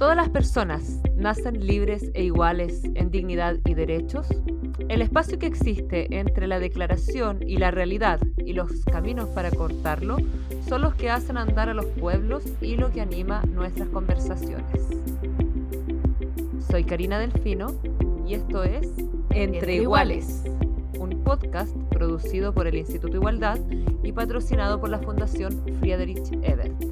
Todas 0.00 0.16
las 0.16 0.30
personas 0.30 0.98
nacen 1.14 1.66
libres 1.66 2.10
e 2.14 2.24
iguales 2.24 2.84
en 2.94 3.10
dignidad 3.10 3.58
y 3.66 3.74
derechos. 3.74 4.26
El 4.88 5.02
espacio 5.02 5.38
que 5.38 5.44
existe 5.44 6.18
entre 6.18 6.46
la 6.46 6.58
declaración 6.58 7.46
y 7.46 7.58
la 7.58 7.70
realidad 7.70 8.18
y 8.38 8.54
los 8.54 8.82
caminos 8.86 9.28
para 9.28 9.50
cortarlo 9.50 10.16
son 10.66 10.80
los 10.80 10.94
que 10.94 11.10
hacen 11.10 11.36
andar 11.36 11.68
a 11.68 11.74
los 11.74 11.84
pueblos 11.84 12.44
y 12.62 12.76
lo 12.76 12.90
que 12.90 13.02
anima 13.02 13.42
nuestras 13.42 13.90
conversaciones. 13.90 14.88
Soy 16.70 16.84
Karina 16.84 17.18
Delfino 17.18 17.74
y 18.26 18.32
esto 18.32 18.64
es 18.64 18.88
Entre, 19.28 19.82
Iguales, 19.82 20.44
un 20.98 21.22
podcast 21.22 21.76
producido 21.90 22.54
por 22.54 22.66
el 22.66 22.76
Instituto 22.76 23.18
Igualdad 23.18 23.58
y 24.02 24.12
patrocinado 24.12 24.80
por 24.80 24.88
la 24.88 25.00
Fundación 25.00 25.62
Friedrich 25.78 26.32
Ebert. 26.40 26.89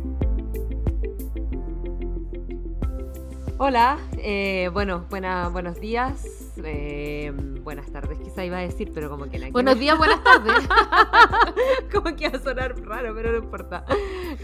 Hola, 3.60 3.98
eh, 4.18 4.70
bueno, 4.72 5.04
buena, 5.10 5.48
buenos 5.48 5.80
días, 5.80 6.52
eh, 6.62 7.32
buenas 7.64 7.90
tardes, 7.90 8.16
quizá 8.20 8.44
iba 8.44 8.58
a 8.58 8.60
decir, 8.60 8.92
pero 8.94 9.10
como 9.10 9.28
que 9.28 9.36
la 9.36 9.50
Buenos 9.50 9.76
días, 9.80 9.98
buenas 9.98 10.22
tardes. 10.22 10.54
como 11.92 12.14
que 12.14 12.28
va 12.28 12.38
a 12.38 12.40
sonar 12.40 12.80
raro, 12.82 13.12
pero 13.16 13.32
no 13.32 13.38
importa. 13.38 13.84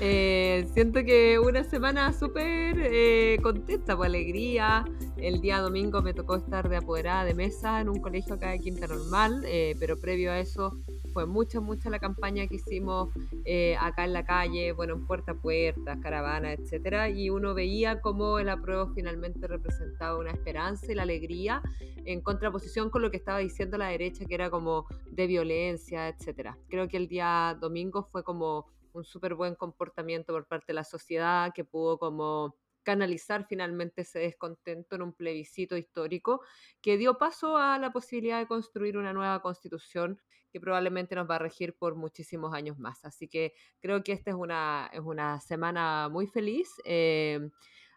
Eh, 0.00 0.66
siento 0.74 1.04
que 1.04 1.38
una 1.38 1.62
semana 1.62 2.12
súper 2.12 3.40
contenta, 3.40 3.96
por 3.96 4.06
alegría. 4.06 4.84
El 5.16 5.40
día 5.40 5.60
domingo 5.60 6.02
me 6.02 6.12
tocó 6.12 6.34
estar 6.34 6.68
de 6.68 6.78
apoderada 6.78 7.24
de 7.24 7.34
mesa 7.34 7.80
en 7.80 7.90
un 7.90 8.00
colegio 8.00 8.34
acá 8.34 8.50
de 8.50 8.58
Quinta 8.58 8.88
Normal, 8.88 9.46
pero 9.78 10.00
previo 10.00 10.32
a 10.32 10.40
eso 10.40 10.76
fue 11.14 11.26
mucha, 11.26 11.60
mucha 11.60 11.88
la 11.88 12.00
campaña 12.00 12.46
que 12.48 12.56
hicimos 12.56 13.08
eh, 13.44 13.76
acá 13.80 14.04
en 14.04 14.12
la 14.12 14.26
calle, 14.26 14.72
bueno, 14.72 14.94
en 14.94 15.06
puerta 15.06 15.32
a 15.32 15.34
puerta, 15.36 15.98
caravana, 16.00 16.52
etcétera, 16.52 17.08
y 17.08 17.30
uno 17.30 17.54
veía 17.54 18.00
cómo 18.00 18.40
el 18.40 18.48
apruebo 18.48 18.92
finalmente 18.94 19.46
representaba 19.46 20.18
una 20.18 20.32
esperanza 20.32 20.90
y 20.90 20.96
la 20.96 21.04
alegría 21.04 21.62
en 22.04 22.20
contraposición 22.20 22.90
con 22.90 23.00
lo 23.00 23.10
que 23.12 23.16
estaba 23.16 23.38
diciendo 23.38 23.78
la 23.78 23.88
derecha, 23.88 24.24
que 24.26 24.34
era 24.34 24.50
como 24.50 24.86
de 25.10 25.26
violencia, 25.28 26.08
etcétera. 26.08 26.58
Creo 26.68 26.88
que 26.88 26.96
el 26.96 27.06
día 27.06 27.56
domingo 27.60 28.02
fue 28.02 28.24
como 28.24 28.66
un 28.92 29.04
súper 29.04 29.34
buen 29.34 29.54
comportamiento 29.54 30.32
por 30.32 30.46
parte 30.46 30.66
de 30.68 30.74
la 30.74 30.84
sociedad 30.84 31.52
que 31.54 31.64
pudo 31.64 31.96
como 31.98 32.56
canalizar 32.82 33.46
finalmente 33.48 34.02
ese 34.02 34.18
descontento 34.18 34.96
en 34.96 35.02
un 35.02 35.12
plebiscito 35.12 35.76
histórico 35.76 36.42
que 36.82 36.98
dio 36.98 37.18
paso 37.18 37.56
a 37.56 37.78
la 37.78 37.92
posibilidad 37.92 38.38
de 38.40 38.46
construir 38.46 38.98
una 38.98 39.12
nueva 39.12 39.40
constitución 39.40 40.20
que 40.54 40.60
probablemente 40.60 41.16
nos 41.16 41.28
va 41.28 41.34
a 41.34 41.40
regir 41.40 41.74
por 41.74 41.96
muchísimos 41.96 42.54
años 42.54 42.78
más. 42.78 43.04
Así 43.04 43.26
que 43.26 43.54
creo 43.80 44.04
que 44.04 44.12
esta 44.12 44.30
es 44.30 44.36
una, 44.36 44.88
es 44.92 45.00
una 45.00 45.40
semana 45.40 46.08
muy 46.08 46.28
feliz. 46.28 46.70
Eh, 46.84 47.50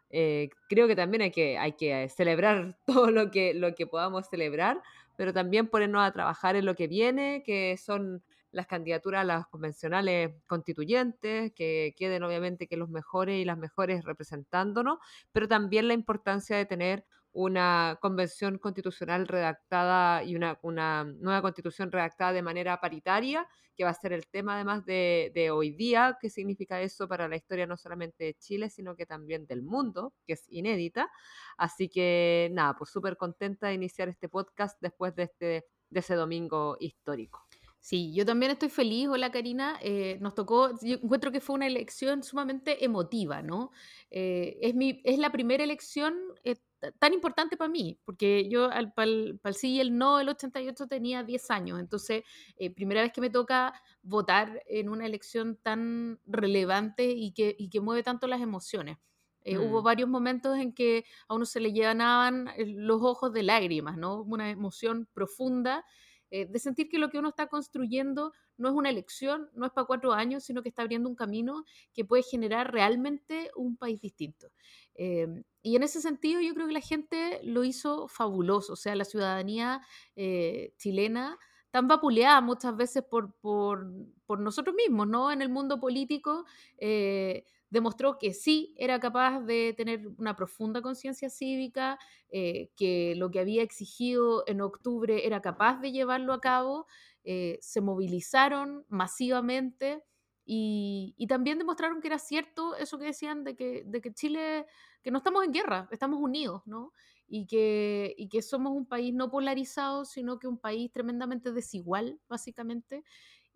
eh, 0.09 0.49
creo 0.67 0.87
que 0.87 0.95
también 0.95 1.21
hay 1.21 1.29
que, 1.29 1.59
hay 1.59 1.73
que 1.73 2.09
celebrar 2.09 2.75
todo 2.87 3.11
lo 3.11 3.29
que, 3.29 3.53
lo 3.53 3.75
que 3.75 3.85
podamos 3.85 4.27
celebrar, 4.27 4.81
pero 5.17 5.33
también 5.33 5.67
ponernos 5.67 6.01
a 6.01 6.11
trabajar 6.11 6.55
en 6.55 6.65
lo 6.65 6.73
que 6.73 6.87
viene, 6.87 7.43
que 7.45 7.77
son 7.77 8.23
las 8.49 8.65
candidaturas 8.65 9.21
a 9.21 9.25
las 9.25 9.45
convencionales 9.45 10.31
constituyentes, 10.47 11.53
que 11.53 11.93
queden 11.95 12.23
obviamente 12.23 12.65
que 12.65 12.75
los 12.75 12.89
mejores 12.89 13.39
y 13.39 13.45
las 13.45 13.59
mejores 13.59 14.03
representándonos, 14.03 14.97
pero 15.31 15.47
también 15.47 15.87
la 15.87 15.93
importancia 15.93 16.57
de 16.57 16.65
tener 16.65 17.05
una 17.37 17.99
convención 18.01 18.57
constitucional 18.57 19.27
redactada 19.27 20.23
y 20.23 20.35
una, 20.35 20.57
una, 20.63 21.03
nueva 21.03 21.43
constitución 21.43 21.91
redactada 21.91 22.33
de 22.33 22.41
manera 22.41 22.81
paritaria, 22.81 23.47
que 23.75 23.83
va 23.83 23.91
a 23.91 23.93
ser 23.93 24.11
el 24.11 24.25
tema 24.25 24.55
además 24.55 24.83
de, 24.85 25.31
de, 25.35 25.51
hoy 25.51 25.69
día, 25.69 26.17
qué 26.19 26.31
significa 26.31 26.81
eso 26.81 27.07
para 27.07 27.27
la 27.27 27.35
historia 27.35 27.67
no 27.67 27.77
solamente 27.77 28.23
de 28.23 28.33
Chile, 28.33 28.71
sino 28.71 28.95
que 28.95 29.05
también 29.05 29.45
del 29.45 29.61
mundo, 29.61 30.15
que 30.25 30.33
es 30.33 30.45
inédita. 30.49 31.11
Así 31.57 31.89
que 31.89 32.49
nada, 32.53 32.75
pues 32.75 32.89
súper 32.89 33.17
contenta 33.17 33.67
de 33.67 33.75
iniciar 33.75 34.09
este 34.09 34.29
podcast 34.29 34.75
después 34.81 35.13
de, 35.15 35.23
este, 35.23 35.65
de 35.91 35.99
ese 35.99 36.15
domingo 36.15 36.75
histórico. 36.79 37.45
Sí, 37.79 38.13
yo 38.13 38.25
también 38.25 38.51
estoy 38.51 38.69
feliz. 38.69 39.07
Hola 39.07 39.31
Karina, 39.31 39.77
eh, 39.81 40.17
nos 40.19 40.33
tocó, 40.35 40.71
yo 40.81 40.95
encuentro 40.95 41.31
que 41.31 41.39
fue 41.39 41.55
una 41.55 41.67
elección 41.67 42.23
sumamente 42.23 42.83
emotiva, 42.83 43.41
¿no? 43.41 43.71
Eh, 44.09 44.57
es, 44.61 44.75
mi, 44.75 45.01
es 45.05 45.19
la 45.19 45.31
primera 45.31 45.63
elección 45.63 46.15
eh, 46.43 46.55
tan 46.99 47.13
importante 47.13 47.57
para 47.57 47.69
mí, 47.69 47.99
porque 48.05 48.47
yo 48.49 48.69
al, 48.71 48.93
para, 48.93 49.09
el, 49.09 49.39
sí 49.53 49.75
y 49.75 49.79
el 49.79 49.97
no, 49.97 50.19
el 50.19 50.29
88 50.29 50.87
tenía 50.87 51.23
10 51.23 51.51
años, 51.51 51.79
entonces 51.79 52.23
eh, 52.57 52.69
primera 52.69 53.01
vez 53.01 53.11
que 53.11 53.21
me 53.21 53.29
toca 53.29 53.73
votar 54.03 54.63
en 54.67 54.89
una 54.89 55.05
elección 55.05 55.57
tan 55.57 56.19
relevante 56.25 57.05
y 57.05 57.31
que, 57.31 57.55
y 57.57 57.69
que 57.69 57.81
mueve 57.81 58.03
tanto 58.03 58.27
las 58.27 58.41
emociones. 58.41 58.97
Eh, 59.41 59.57
mm. 59.57 59.61
Hubo 59.61 59.81
varios 59.81 60.09
momentos 60.09 60.57
en 60.57 60.73
que 60.73 61.05
a 61.27 61.35
uno 61.35 61.45
se 61.45 61.59
le 61.59 61.71
llenaban 61.71 62.49
eh, 62.57 62.65
los 62.67 63.01
ojos 63.01 63.31
de 63.33 63.43
lágrimas, 63.43 63.97
¿no? 63.97 64.21
Una 64.21 64.49
emoción 64.49 65.07
profunda 65.13 65.85
eh, 66.29 66.45
de 66.45 66.59
sentir 66.59 66.89
que 66.89 66.97
lo 66.97 67.09
que 67.09 67.19
uno 67.19 67.29
está 67.29 67.47
construyendo 67.47 68.33
no 68.57 68.69
es 68.69 68.75
una 68.75 68.89
elección, 68.89 69.49
no 69.53 69.65
es 69.65 69.71
para 69.71 69.87
cuatro 69.87 70.13
años, 70.13 70.43
sino 70.43 70.61
que 70.61 70.69
está 70.69 70.81
abriendo 70.81 71.09
un 71.09 71.15
camino 71.15 71.63
que 71.93 72.05
puede 72.05 72.23
generar 72.23 72.71
realmente 72.71 73.51
un 73.55 73.77
país 73.77 74.01
distinto. 74.01 74.47
Em, 74.95 75.43
y 75.61 75.75
en 75.75 75.83
ese 75.83 76.01
sentido 76.01 76.41
yo 76.41 76.53
creo 76.53 76.67
que 76.67 76.73
la 76.73 76.81
gente 76.81 77.39
lo 77.43 77.63
hizo 77.63 78.07
fabuloso, 78.07 78.73
o 78.73 78.75
sea, 78.75 78.95
la 78.95 79.05
ciudadanía 79.05 79.81
eh, 80.15 80.73
chilena 80.77 81.37
tan 81.71 81.87
vapuleada 81.87 82.41
muchas 82.41 82.75
veces 82.75 83.03
por, 83.03 83.33
por, 83.39 83.87
por, 84.25 84.39
nosotros 84.39 84.75
mismos, 84.75 85.07
¿no? 85.07 85.31
En 85.31 85.41
el 85.41 85.49
mundo 85.49 85.79
político, 85.79 86.45
eh, 86.77 87.45
demostró 87.69 88.17
que 88.17 88.33
sí 88.33 88.73
era 88.77 88.99
capaz 88.99 89.41
de 89.41 89.73
tener 89.75 90.07
una 90.17 90.35
profunda 90.35 90.81
conciencia 90.81 91.29
cívica, 91.29 91.99
eh, 92.29 92.69
que 92.77 93.15
lo 93.15 93.29
que 93.31 93.39
había 93.39 93.63
exigido 93.63 94.43
en 94.47 94.61
octubre 94.61 95.25
era 95.25 95.41
capaz 95.41 95.79
de 95.81 95.91
llevarlo 95.91 96.33
a 96.33 96.41
cabo, 96.41 96.87
eh, 97.23 97.57
se 97.61 97.81
movilizaron 97.81 98.85
masivamente 98.89 100.03
y, 100.45 101.13
y, 101.17 101.27
también 101.27 101.57
demostraron 101.57 101.99
que 101.99 102.07
era 102.07 102.19
cierto 102.19 102.75
eso 102.77 102.97
que 102.97 103.05
decían 103.05 103.43
de 103.43 103.55
que, 103.57 103.83
de 103.85 103.99
que 103.99 104.13
Chile, 104.13 104.65
que 105.03 105.11
no 105.11 105.17
estamos 105.17 105.43
en 105.43 105.51
guerra, 105.51 105.89
estamos 105.91 106.21
unidos, 106.21 106.61
¿no? 106.65 106.93
Y 107.27 107.45
que, 107.47 108.15
y 108.17 108.29
que 108.29 108.41
somos 108.41 108.71
un 108.71 108.85
país 108.87 109.13
no 109.13 109.29
polarizado, 109.29 110.05
sino 110.05 110.39
que 110.39 110.47
un 110.47 110.57
país 110.57 110.89
tremendamente 110.93 111.51
desigual, 111.51 112.21
básicamente, 112.29 113.03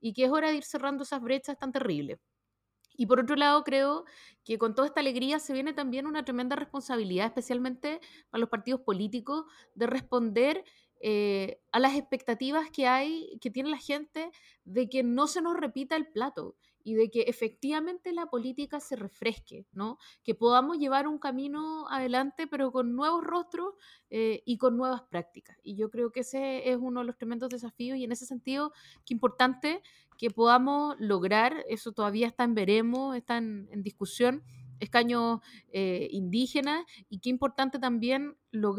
y 0.01 0.13
que 0.13 0.25
es 0.25 0.31
hora 0.31 0.49
de 0.49 0.55
ir 0.57 0.63
cerrando 0.63 1.03
esas 1.03 1.21
brechas 1.21 1.57
tan 1.57 1.71
terribles. 1.71 2.19
Y 3.01 3.07
por 3.07 3.19
otro 3.19 3.35
lado, 3.35 3.63
creo 3.63 4.05
que 4.43 4.59
con 4.59 4.75
toda 4.75 4.87
esta 4.87 4.99
alegría 4.99 5.39
se 5.39 5.53
viene 5.53 5.73
también 5.73 6.05
una 6.05 6.23
tremenda 6.23 6.55
responsabilidad, 6.55 7.25
especialmente 7.25 7.99
para 8.29 8.41
los 8.41 8.49
partidos 8.49 8.81
políticos, 8.81 9.45
de 9.73 9.87
responder 9.87 10.63
eh, 10.99 11.59
a 11.71 11.79
las 11.79 11.95
expectativas 11.95 12.69
que 12.69 12.85
hay, 12.85 13.39
que 13.41 13.49
tiene 13.49 13.71
la 13.71 13.79
gente, 13.79 14.29
de 14.65 14.87
que 14.87 15.01
no 15.01 15.25
se 15.25 15.41
nos 15.41 15.57
repita 15.57 15.95
el 15.95 16.09
plato 16.11 16.55
y 16.83 16.95
de 16.95 17.09
que 17.09 17.21
efectivamente 17.21 18.13
la 18.13 18.27
política 18.27 18.79
se 18.79 18.95
refresque, 18.95 19.65
¿no? 19.71 19.97
Que 20.23 20.35
podamos 20.35 20.77
llevar 20.77 21.07
un 21.07 21.19
camino 21.19 21.87
adelante, 21.89 22.47
pero 22.47 22.71
con 22.71 22.95
nuevos 22.95 23.23
rostros 23.23 23.75
eh, 24.09 24.43
y 24.45 24.57
con 24.57 24.77
nuevas 24.77 25.03
prácticas. 25.03 25.57
Y 25.63 25.75
yo 25.75 25.89
creo 25.89 26.11
que 26.11 26.21
ese 26.21 26.69
es 26.69 26.77
uno 26.79 27.01
de 27.01 27.05
los 27.05 27.17
tremendos 27.17 27.49
desafíos 27.49 27.97
y 27.97 28.03
en 28.03 28.11
ese 28.11 28.25
sentido, 28.25 28.73
qué 29.05 29.13
importante 29.13 29.81
que 30.17 30.29
podamos 30.29 30.95
lograr, 30.99 31.65
eso 31.67 31.91
todavía 31.93 32.27
está 32.27 32.43
en 32.43 32.53
veremos, 32.53 33.15
está 33.15 33.37
en, 33.37 33.67
discusión, 33.81 34.43
escaños 34.79 35.39
eh, 35.73 36.09
indígenas 36.11 36.85
y 37.09 37.19
qué 37.19 37.29
importante 37.29 37.79
también 37.79 38.37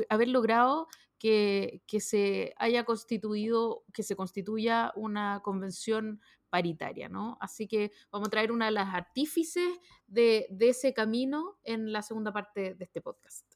haber 0.09 0.29
logrado 0.29 0.87
que, 1.19 1.83
que, 1.87 2.01
se 2.01 2.53
haya 2.59 2.85
constituido, 2.85 3.85
que 3.93 4.03
se 4.03 4.17
constituya 4.17 4.93
una 4.95 5.41
convención 5.43 6.21
paritaria, 6.53 7.09
¿no? 7.09 7.39
Así 7.41 7.67
que 7.67 7.93
vamos 8.11 8.29
a 8.29 8.31
traer 8.31 8.53
una 8.53 8.67
de 8.67 8.73
las 8.73 8.95
artífices 8.95 9.81
de, 10.07 10.47
ese 10.61 10.93
camino 10.93 11.59
en 11.65 11.93
la 11.93 12.03
segunda 12.03 12.31
parte 12.31 12.75
de 12.75 12.85
este 12.85 13.01
podcast. 13.01 13.51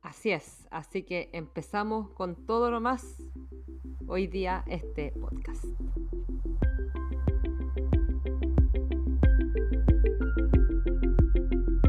Así 0.00 0.32
es, 0.32 0.66
así 0.72 1.04
que 1.04 1.30
empezamos 1.32 2.10
con 2.10 2.44
todo 2.44 2.72
lo 2.72 2.80
más 2.80 3.04
hoy 4.08 4.26
día 4.26 4.64
este 4.66 5.12
podcast. 5.12 5.64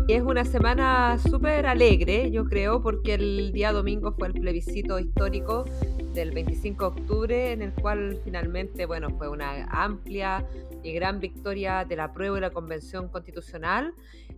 es 0.08 0.24
una 0.24 0.44
semana 0.44 1.18
súper 1.20 1.68
alegre, 1.68 2.32
yo 2.32 2.46
creo, 2.46 2.82
porque 2.82 3.14
el 3.14 3.52
día 3.52 3.72
domingo 3.72 4.12
fue 4.12 4.28
el 4.28 4.34
plebiscito 4.34 5.00
histórico 5.00 5.66
del 6.14 6.32
25 6.32 6.92
de 6.92 7.02
octubre, 7.02 7.52
en 7.52 7.62
el 7.62 7.74
cual 7.74 8.20
finalmente, 8.24 8.86
bueno, 8.86 9.10
fue 9.18 9.30
una 9.30 9.66
amplia 9.66 10.48
y 10.84 10.94
gran 10.94 11.20
victoria 11.20 11.86
de 11.86 11.96
la 11.96 12.14
prueba 12.14 12.38
y 12.38 12.42
la 12.42 12.52
convención 12.52 13.10
constitucional, 13.10 13.94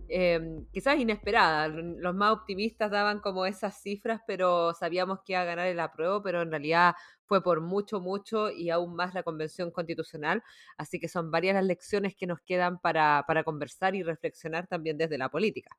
eh, 0.08 0.60
quizás 0.72 0.98
inesperada. 0.98 1.68
Los 1.68 2.14
más 2.14 2.32
optimistas 2.32 2.90
daban 2.90 3.20
como 3.20 3.46
esas 3.46 3.80
cifras, 3.80 4.20
pero 4.26 4.74
sabíamos 4.74 5.20
que 5.24 5.32
iba 5.32 5.40
a 5.40 5.46
ganar 5.46 5.68
el 5.68 5.80
apruebo, 5.80 6.22
pero 6.22 6.42
en 6.42 6.50
realidad 6.50 6.94
fue 7.24 7.42
por 7.42 7.62
mucho, 7.62 8.00
mucho 8.00 8.50
y 8.50 8.68
aún 8.68 8.94
más 8.94 9.14
la 9.14 9.22
convención 9.22 9.70
constitucional. 9.70 10.42
Así 10.76 11.00
que 11.00 11.08
son 11.08 11.30
varias 11.30 11.54
las 11.54 11.64
lecciones 11.64 12.14
que 12.14 12.26
nos 12.26 12.40
quedan 12.42 12.78
para, 12.78 13.24
para 13.26 13.42
conversar 13.42 13.94
y 13.94 14.02
reflexionar 14.02 14.66
también 14.66 14.98
desde 14.98 15.16
la 15.16 15.30
política. 15.30 15.74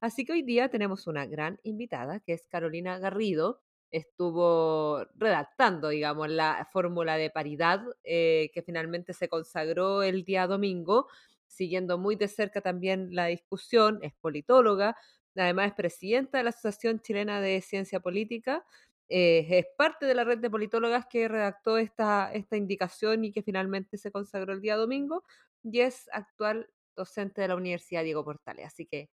Así 0.00 0.24
que 0.24 0.32
hoy 0.32 0.42
día 0.42 0.70
tenemos 0.70 1.06
una 1.06 1.26
gran 1.26 1.58
invitada, 1.62 2.20
que 2.20 2.32
es 2.32 2.46
Carolina 2.48 2.98
Garrido. 2.98 3.60
Estuvo 3.90 5.04
redactando, 5.14 5.88
digamos, 5.88 6.28
la 6.28 6.68
fórmula 6.72 7.16
de 7.16 7.30
paridad 7.30 7.82
eh, 8.04 8.50
que 8.52 8.62
finalmente 8.62 9.12
se 9.12 9.28
consagró 9.28 10.02
el 10.02 10.24
día 10.24 10.46
domingo, 10.46 11.08
siguiendo 11.46 11.98
muy 11.98 12.16
de 12.16 12.28
cerca 12.28 12.60
también 12.60 13.14
la 13.14 13.26
discusión, 13.26 13.98
es 14.02 14.12
politóloga, 14.20 14.96
además 15.36 15.68
es 15.68 15.74
presidenta 15.74 16.38
de 16.38 16.44
la 16.44 16.50
Asociación 16.50 17.00
Chilena 17.00 17.40
de 17.40 17.60
Ciencia 17.60 18.00
Política 18.00 18.64
eh, 19.08 19.46
es 19.50 19.66
parte 19.76 20.04
de 20.06 20.14
la 20.14 20.24
red 20.24 20.38
de 20.38 20.50
politólogas 20.50 21.06
que 21.06 21.28
redactó 21.28 21.78
esta, 21.78 22.32
esta 22.32 22.56
indicación 22.56 23.24
y 23.24 23.32
que 23.32 23.42
finalmente 23.42 23.98
se 23.98 24.10
consagró 24.10 24.52
el 24.52 24.60
día 24.60 24.76
domingo 24.76 25.22
y 25.62 25.80
es 25.80 26.08
actual 26.12 26.68
docente 26.96 27.40
de 27.40 27.48
la 27.48 27.56
Universidad 27.56 28.02
Diego 28.02 28.24
Portales. 28.24 28.66
Así 28.66 28.86
que 28.86 29.10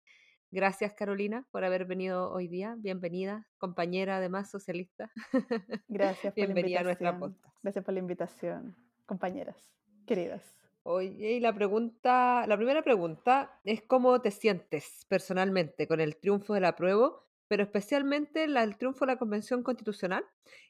gracias 0.53 0.93
Carolina 0.93 1.45
por 1.51 1.65
haber 1.65 1.85
venido 1.85 2.31
hoy 2.31 2.47
día. 2.47 2.75
Bienvenida, 2.77 3.47
compañera 3.57 4.17
además 4.17 4.51
socialista. 4.51 5.11
Gracias 5.87 6.33
por 6.33 6.45
Bienvenida 6.45 6.81
a 6.81 6.83
nuestra 6.83 7.17
podcast. 7.17 7.55
Gracias 7.63 7.83
por 7.83 7.93
la 7.93 7.99
invitación, 7.99 8.75
compañeras, 9.05 9.57
queridas. 10.05 10.55
Oye, 10.83 11.33
y 11.33 11.39
la 11.39 11.53
pregunta, 11.53 12.45
la 12.45 12.55
primera 12.55 12.83
pregunta 12.83 13.59
es 13.63 13.81
cómo 13.81 14.21
te 14.21 14.31
sientes 14.31 15.05
personalmente 15.09 15.87
con 15.87 15.99
el 15.99 16.17
triunfo 16.17 16.53
de 16.53 16.59
la 16.59 16.75
prueba 16.75 17.23
pero 17.53 17.61
especialmente 17.61 18.47
la, 18.47 18.63
el 18.63 18.77
triunfo 18.77 19.05
de 19.05 19.11
la 19.11 19.19
Convención 19.19 19.61
Constitucional, 19.61 20.25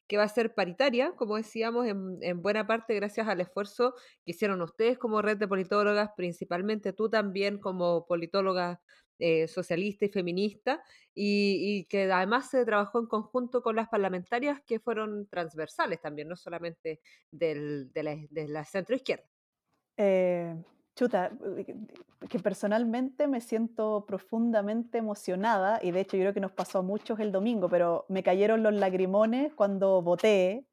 que 0.05 0.17
va 0.17 0.23
a 0.23 0.27
ser 0.27 0.53
paritaria, 0.53 1.13
como 1.15 1.37
decíamos, 1.37 1.87
en, 1.87 2.41
buena 2.41 2.67
parte 2.67 2.93
gracias 2.93 3.25
al 3.27 3.39
esfuerzo 3.39 3.93
que 4.25 4.31
hicieron 4.31 4.61
ustedes 4.61 4.97
como 4.97 5.21
red 5.21 5.37
de 5.37 5.47
politólogas, 5.47 6.09
principalmente 6.17 6.91
tú 6.91 7.09
también 7.09 7.57
como 7.59 8.05
politóloga 8.05 8.81
eh, 9.25 9.47
socialista 9.47 10.03
y 10.03 10.09
feminista, 10.09 10.83
y, 11.15 11.85
que 11.85 12.11
además 12.11 12.49
se 12.49 12.65
trabajó 12.65 12.99
en 12.99 13.05
conjunto 13.05 13.61
con 13.63 13.77
las 13.77 13.87
parlamentarias 13.87 14.59
que 14.65 14.81
fueron 14.81 15.27
transversales 15.27 16.01
también, 16.01 16.27
no 16.27 16.35
solamente 16.35 16.99
de 17.31 17.89
la, 17.95 18.17
de 18.29 18.47
la 18.49 18.65
centroizquierda. 18.65 19.23
Eh, 19.95 20.53
chuta, 20.95 21.31
que 22.29 22.39
personalmente 22.39 23.27
me 23.29 23.39
siento 23.39 24.05
profundamente 24.05 24.97
emocionada, 24.97 25.79
y 25.81 25.91
de 25.91 26.01
hecho 26.01 26.17
yo 26.17 26.23
creo 26.23 26.33
que 26.33 26.41
nos 26.41 26.51
pasó 26.51 26.79
a 26.79 26.81
muchos 26.81 27.17
el 27.21 27.31
domingo, 27.31 27.69
pero 27.69 28.05
me 28.09 28.23
cayeron 28.23 28.61
los 28.61 28.73
lagrimones 28.73 29.53
cuando 29.53 30.01
voté, 30.01 30.65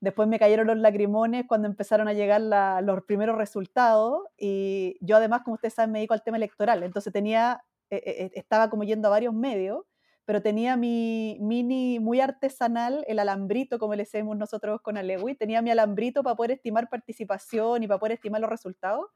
después 0.00 0.28
me 0.28 0.38
cayeron 0.38 0.68
los 0.68 0.78
lagrimones 0.78 1.44
cuando 1.46 1.66
empezaron 1.66 2.06
a 2.06 2.12
llegar 2.12 2.40
los 2.82 3.02
primeros 3.02 3.36
resultados, 3.36 4.22
y 4.38 4.96
yo 5.00 5.16
además, 5.16 5.42
como 5.42 5.54
ustedes 5.54 5.74
saben, 5.74 5.90
me 5.92 5.98
dedico 5.98 6.14
al 6.14 6.22
tema 6.22 6.36
electoral, 6.36 6.84
entonces 6.84 7.12
tenía, 7.12 7.62
eh, 7.90 8.02
eh, 8.04 8.24
eh, 8.24 8.30
estaba 8.34 8.70
como 8.70 8.84
yendo 8.84 9.08
a 9.08 9.10
varios 9.10 9.34
medios, 9.34 9.84
pero 10.24 10.42
tenía 10.42 10.76
mi 10.76 11.38
mini 11.40 11.98
muy 11.98 12.20
artesanal, 12.20 13.04
el 13.08 13.18
alambrito, 13.18 13.78
como 13.78 13.94
le 13.94 14.04
decimos 14.04 14.36
nosotros 14.36 14.80
con 14.82 14.96
Alewi, 14.96 15.34
tenía 15.34 15.62
mi 15.62 15.70
alambrito 15.70 16.22
para 16.22 16.36
poder 16.36 16.52
estimar 16.52 16.88
participación 16.88 17.82
y 17.82 17.88
para 17.88 17.98
poder 17.98 18.12
estimar 18.12 18.40
los 18.40 18.50
resultados 18.50 19.06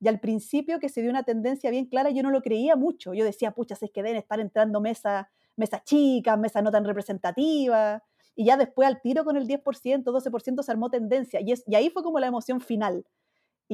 y 0.00 0.08
al 0.08 0.20
principio 0.20 0.78
que 0.80 0.88
se 0.88 1.00
dio 1.00 1.10
una 1.10 1.22
tendencia 1.22 1.70
bien 1.70 1.86
clara, 1.86 2.10
yo 2.10 2.22
no 2.22 2.30
lo 2.30 2.42
creía 2.42 2.76
mucho. 2.76 3.14
Yo 3.14 3.24
decía, 3.24 3.52
pucha, 3.52 3.74
es 3.80 3.90
que 3.90 4.02
deben 4.02 4.18
estar 4.18 4.38
entrando 4.40 4.80
mesas 4.80 5.26
mesa 5.56 5.82
chicas, 5.84 6.38
mesas 6.38 6.62
no 6.62 6.70
tan 6.70 6.84
representativas. 6.84 8.02
Y 8.34 8.44
ya 8.46 8.56
después 8.56 8.88
al 8.88 9.00
tiro 9.00 9.24
con 9.24 9.36
el 9.36 9.46
10%, 9.46 10.04
12% 10.12 10.62
se 10.62 10.70
armó 10.70 10.90
tendencia. 10.90 11.40
Y, 11.40 11.52
es, 11.52 11.64
y 11.66 11.74
ahí 11.76 11.90
fue 11.90 12.02
como 12.02 12.18
la 12.18 12.26
emoción 12.26 12.60
final. 12.60 13.06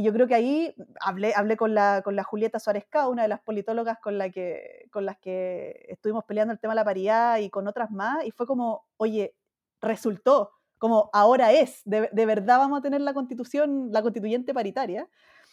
Y 0.00 0.02
yo 0.02 0.14
creo 0.14 0.26
que 0.26 0.34
ahí 0.34 0.74
hablé, 0.98 1.34
hablé 1.36 1.58
con, 1.58 1.74
la, 1.74 2.00
con 2.02 2.16
la 2.16 2.24
Julieta 2.24 2.58
Suárez 2.58 2.86
una 3.06 3.20
de 3.20 3.28
las 3.28 3.42
politólogas 3.42 3.98
con, 3.98 4.16
la 4.16 4.30
que, 4.30 4.86
con 4.90 5.04
las 5.04 5.18
que 5.18 5.84
estuvimos 5.90 6.24
peleando 6.24 6.54
el 6.54 6.58
tema 6.58 6.72
de 6.72 6.76
la 6.76 6.86
paridad 6.86 7.36
y 7.36 7.50
con 7.50 7.68
otras 7.68 7.90
más, 7.90 8.24
y 8.24 8.30
fue 8.30 8.46
como, 8.46 8.86
oye, 8.96 9.36
resultó, 9.82 10.52
como 10.78 11.10
ahora 11.12 11.52
es, 11.52 11.82
de, 11.84 12.08
de 12.12 12.24
verdad 12.24 12.56
vamos 12.56 12.78
a 12.78 12.82
tener 12.82 13.02
la 13.02 13.12
constitución, 13.12 13.90
la 13.92 14.00
constituyente 14.00 14.54
paritaria. 14.54 15.06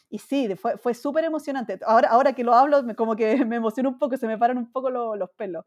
Y 0.09 0.19
sí, 0.19 0.55
fue, 0.55 0.77
fue 0.77 0.93
súper 0.93 1.25
emocionante. 1.25 1.77
Ahora, 1.85 2.07
ahora 2.07 2.31
que 2.31 2.45
lo 2.45 2.53
hablo, 2.53 2.85
como 2.95 3.17
que 3.17 3.27
me 3.45 3.57
emociona 3.57 3.89
un 3.89 3.99
poco, 3.99 4.15
se 4.15 4.27
me 4.27 4.37
paran 4.37 4.57
un 4.57 4.71
poco 4.71 4.89
los 4.89 5.29
pelos. 5.31 5.65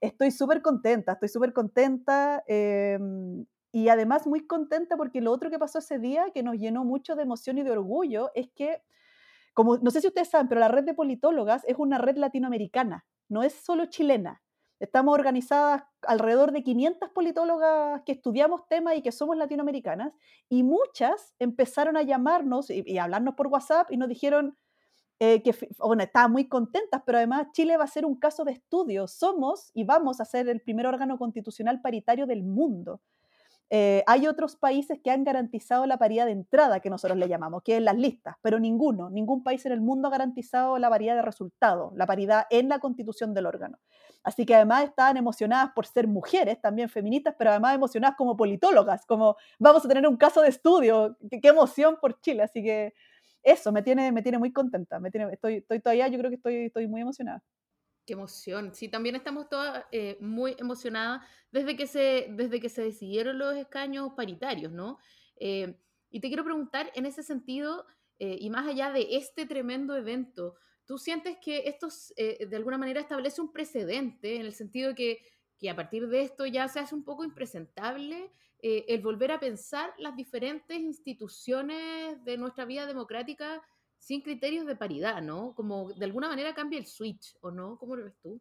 Estoy 0.00 0.32
súper 0.32 0.60
contenta, 0.60 1.12
estoy 1.12 1.28
súper 1.28 1.52
contenta. 1.52 2.42
Em, 2.48 3.46
y 3.72 3.88
además 3.88 4.26
muy 4.26 4.46
contenta 4.46 4.96
porque 4.96 5.20
lo 5.20 5.32
otro 5.32 5.50
que 5.50 5.58
pasó 5.58 5.78
ese 5.78 5.98
día, 5.98 6.26
que 6.34 6.42
nos 6.42 6.56
llenó 6.56 6.84
mucho 6.84 7.16
de 7.16 7.22
emoción 7.22 7.58
y 7.58 7.62
de 7.62 7.70
orgullo, 7.72 8.30
es 8.34 8.48
que, 8.54 8.82
como 9.54 9.78
no 9.78 9.90
sé 9.90 10.00
si 10.00 10.08
ustedes 10.08 10.30
saben, 10.30 10.48
pero 10.48 10.60
la 10.60 10.68
red 10.68 10.84
de 10.84 10.94
politólogas 10.94 11.64
es 11.66 11.76
una 11.78 11.98
red 11.98 12.16
latinoamericana, 12.16 13.06
no 13.28 13.42
es 13.42 13.54
solo 13.54 13.86
chilena. 13.86 14.42
Estamos 14.80 15.14
organizadas 15.14 15.82
alrededor 16.02 16.52
de 16.52 16.62
500 16.62 17.10
politólogas 17.10 18.02
que 18.06 18.12
estudiamos 18.12 18.68
temas 18.68 18.96
y 18.96 19.02
que 19.02 19.12
somos 19.12 19.36
latinoamericanas, 19.36 20.12
y 20.48 20.62
muchas 20.62 21.34
empezaron 21.40 21.96
a 21.96 22.02
llamarnos 22.02 22.70
y, 22.70 22.84
y 22.86 22.98
hablarnos 22.98 23.34
por 23.34 23.48
WhatsApp 23.48 23.90
y 23.90 23.96
nos 23.96 24.08
dijeron 24.08 24.56
eh, 25.20 25.42
que, 25.42 25.52
bueno, 25.78 26.04
estaban 26.04 26.30
muy 26.30 26.48
contentas, 26.48 27.02
pero 27.04 27.18
además 27.18 27.48
Chile 27.52 27.76
va 27.76 27.84
a 27.84 27.88
ser 27.88 28.06
un 28.06 28.16
caso 28.16 28.44
de 28.44 28.52
estudio. 28.52 29.08
Somos 29.08 29.70
y 29.74 29.82
vamos 29.84 30.20
a 30.20 30.24
ser 30.24 30.48
el 30.48 30.60
primer 30.60 30.86
órgano 30.86 31.18
constitucional 31.18 31.80
paritario 31.80 32.26
del 32.26 32.44
mundo. 32.44 33.00
Eh, 33.70 34.02
hay 34.06 34.26
otros 34.26 34.56
países 34.56 34.98
que 35.02 35.10
han 35.10 35.24
garantizado 35.24 35.84
la 35.86 35.98
paridad 35.98 36.24
de 36.24 36.32
entrada, 36.32 36.80
que 36.80 36.88
nosotros 36.88 37.18
le 37.18 37.28
llamamos, 37.28 37.62
que 37.62 37.76
es 37.76 37.82
las 37.82 37.96
listas, 37.96 38.36
pero 38.40 38.58
ninguno, 38.58 39.10
ningún 39.10 39.42
país 39.42 39.64
en 39.66 39.72
el 39.72 39.82
mundo 39.82 40.08
ha 40.08 40.10
garantizado 40.10 40.78
la 40.78 40.88
paridad 40.88 41.16
de 41.16 41.22
resultado, 41.22 41.92
la 41.94 42.06
paridad 42.06 42.46
en 42.50 42.68
la 42.68 42.78
constitución 42.78 43.34
del 43.34 43.46
órgano. 43.46 43.78
Así 44.24 44.46
que 44.46 44.54
además 44.54 44.84
estaban 44.84 45.16
emocionadas 45.16 45.72
por 45.74 45.86
ser 45.86 46.08
mujeres, 46.08 46.60
también 46.60 46.88
feministas, 46.88 47.34
pero 47.38 47.50
además 47.50 47.74
emocionadas 47.74 48.16
como 48.16 48.36
politólogas, 48.36 49.04
como 49.06 49.36
vamos 49.58 49.84
a 49.84 49.88
tener 49.88 50.06
un 50.08 50.16
caso 50.16 50.40
de 50.40 50.48
estudio, 50.48 51.16
qué, 51.30 51.48
emoción 51.48 51.98
por 52.00 52.20
Chile. 52.20 52.42
Así 52.42 52.62
que 52.62 52.94
eso 53.42 53.70
me 53.72 53.82
tiene, 53.82 54.12
me 54.12 54.22
tiene 54.22 54.38
muy 54.38 54.52
contenta, 54.52 54.98
me 54.98 55.10
tiene, 55.10 55.32
estoy, 55.32 55.56
estoy 55.56 55.80
todavía, 55.80 56.08
yo 56.08 56.18
creo 56.18 56.30
que 56.30 56.36
estoy, 56.36 56.66
estoy 56.66 56.88
muy 56.88 57.02
emocionada. 57.02 57.42
Qué 58.08 58.14
emoción. 58.14 58.74
Sí, 58.74 58.88
también 58.88 59.16
estamos 59.16 59.50
todas 59.50 59.84
eh, 59.92 60.16
muy 60.18 60.56
emocionadas 60.58 61.28
desde 61.52 61.76
que, 61.76 61.86
se, 61.86 62.28
desde 62.30 62.58
que 62.58 62.70
se 62.70 62.80
decidieron 62.80 63.38
los 63.38 63.54
escaños 63.54 64.14
paritarios, 64.16 64.72
¿no? 64.72 64.96
Eh, 65.38 65.78
y 66.08 66.18
te 66.20 66.28
quiero 66.28 66.42
preguntar 66.42 66.90
en 66.94 67.04
ese 67.04 67.22
sentido, 67.22 67.84
eh, 68.18 68.38
y 68.40 68.48
más 68.48 68.66
allá 68.66 68.92
de 68.92 69.08
este 69.18 69.44
tremendo 69.44 69.94
evento, 69.94 70.54
¿tú 70.86 70.96
sientes 70.96 71.36
que 71.36 71.64
esto 71.66 71.88
de 72.16 72.56
alguna 72.56 72.78
manera 72.78 72.98
establece 72.98 73.42
un 73.42 73.52
precedente 73.52 74.36
en 74.36 74.46
el 74.46 74.54
sentido 74.54 74.94
que, 74.94 75.18
que 75.58 75.68
a 75.68 75.76
partir 75.76 76.08
de 76.08 76.22
esto 76.22 76.46
ya 76.46 76.66
se 76.68 76.80
hace 76.80 76.94
un 76.94 77.04
poco 77.04 77.24
impresentable 77.24 78.32
el 78.62 79.02
volver 79.02 79.32
a 79.32 79.38
pensar 79.38 79.92
las 79.98 80.16
diferentes 80.16 80.78
instituciones 80.78 82.24
de 82.24 82.38
nuestra 82.38 82.64
vida 82.64 82.86
democrática? 82.86 83.62
Sin 83.98 84.22
criterios 84.22 84.66
de 84.66 84.76
paridad, 84.76 85.22
¿no? 85.22 85.54
Como 85.54 85.92
de 85.92 86.04
alguna 86.04 86.28
manera 86.28 86.54
cambia 86.54 86.78
el 86.78 86.86
switch, 86.86 87.36
¿o 87.40 87.50
no? 87.50 87.78
¿Cómo 87.78 87.96
lo 87.96 88.04
ves 88.04 88.16
tú? 88.22 88.40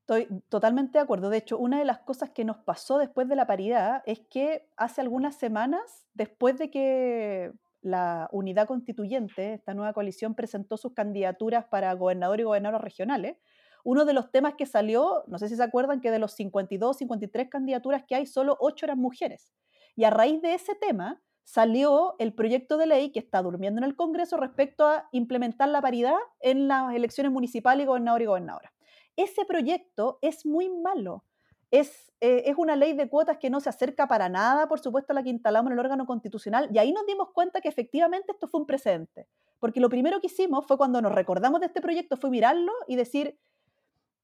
Estoy 0.00 0.28
totalmente 0.48 0.98
de 0.98 1.02
acuerdo. 1.02 1.30
De 1.30 1.38
hecho, 1.38 1.58
una 1.58 1.80
de 1.80 1.84
las 1.84 1.98
cosas 1.98 2.30
que 2.30 2.44
nos 2.44 2.58
pasó 2.58 2.98
después 2.98 3.28
de 3.28 3.34
la 3.34 3.46
paridad 3.46 4.02
es 4.06 4.20
que 4.30 4.70
hace 4.76 5.00
algunas 5.00 5.36
semanas, 5.36 6.06
después 6.14 6.58
de 6.58 6.70
que 6.70 7.52
la 7.80 8.28
unidad 8.32 8.68
constituyente, 8.68 9.54
esta 9.54 9.74
nueva 9.74 9.92
coalición, 9.92 10.34
presentó 10.34 10.76
sus 10.76 10.92
candidaturas 10.92 11.64
para 11.66 11.92
gobernador 11.94 12.38
y 12.40 12.44
gobernadoras 12.44 12.82
regionales, 12.82 13.36
uno 13.84 14.04
de 14.04 14.12
los 14.12 14.32
temas 14.32 14.54
que 14.54 14.66
salió, 14.66 15.24
no 15.28 15.38
sé 15.38 15.48
si 15.48 15.56
se 15.56 15.62
acuerdan, 15.62 16.00
que 16.00 16.10
de 16.10 16.18
los 16.18 16.32
52, 16.32 16.98
53 16.98 17.48
candidaturas 17.48 18.04
que 18.04 18.16
hay, 18.16 18.26
solo 18.26 18.56
8 18.60 18.86
eran 18.86 18.98
mujeres. 18.98 19.54
Y 19.94 20.04
a 20.04 20.10
raíz 20.10 20.42
de 20.42 20.54
ese 20.54 20.74
tema, 20.74 21.22
salió 21.46 22.16
el 22.18 22.34
proyecto 22.34 22.76
de 22.76 22.86
ley 22.86 23.12
que 23.12 23.20
está 23.20 23.40
durmiendo 23.40 23.78
en 23.78 23.84
el 23.84 23.94
Congreso 23.94 24.36
respecto 24.36 24.84
a 24.84 25.08
implementar 25.12 25.68
la 25.68 25.80
paridad 25.80 26.16
en 26.40 26.66
las 26.66 26.92
elecciones 26.92 27.32
municipales 27.32 27.84
y 27.84 27.86
gobernador 27.86 28.20
y 28.20 28.26
gobernadora. 28.26 28.72
Ese 29.14 29.44
proyecto 29.44 30.18
es 30.22 30.44
muy 30.44 30.68
malo. 30.68 31.22
Es, 31.70 32.12
eh, 32.20 32.42
es 32.46 32.56
una 32.58 32.74
ley 32.74 32.94
de 32.94 33.08
cuotas 33.08 33.38
que 33.38 33.48
no 33.48 33.60
se 33.60 33.68
acerca 33.68 34.08
para 34.08 34.28
nada, 34.28 34.66
por 34.66 34.80
supuesto, 34.80 35.12
a 35.12 35.14
la 35.14 35.22
que 35.22 35.30
instalamos 35.30 35.70
en 35.70 35.74
el 35.74 35.78
órgano 35.78 36.04
constitucional, 36.04 36.68
y 36.72 36.78
ahí 36.78 36.92
nos 36.92 37.06
dimos 37.06 37.28
cuenta 37.32 37.60
que 37.60 37.68
efectivamente 37.68 38.32
esto 38.32 38.48
fue 38.48 38.60
un 38.60 38.66
precedente. 38.66 39.28
Porque 39.60 39.80
lo 39.80 39.88
primero 39.88 40.20
que 40.20 40.26
hicimos 40.26 40.66
fue 40.66 40.76
cuando 40.76 41.00
nos 41.00 41.12
recordamos 41.12 41.60
de 41.60 41.66
este 41.66 41.80
proyecto, 41.80 42.16
fue 42.16 42.30
mirarlo 42.30 42.72
y 42.88 42.96
decir, 42.96 43.38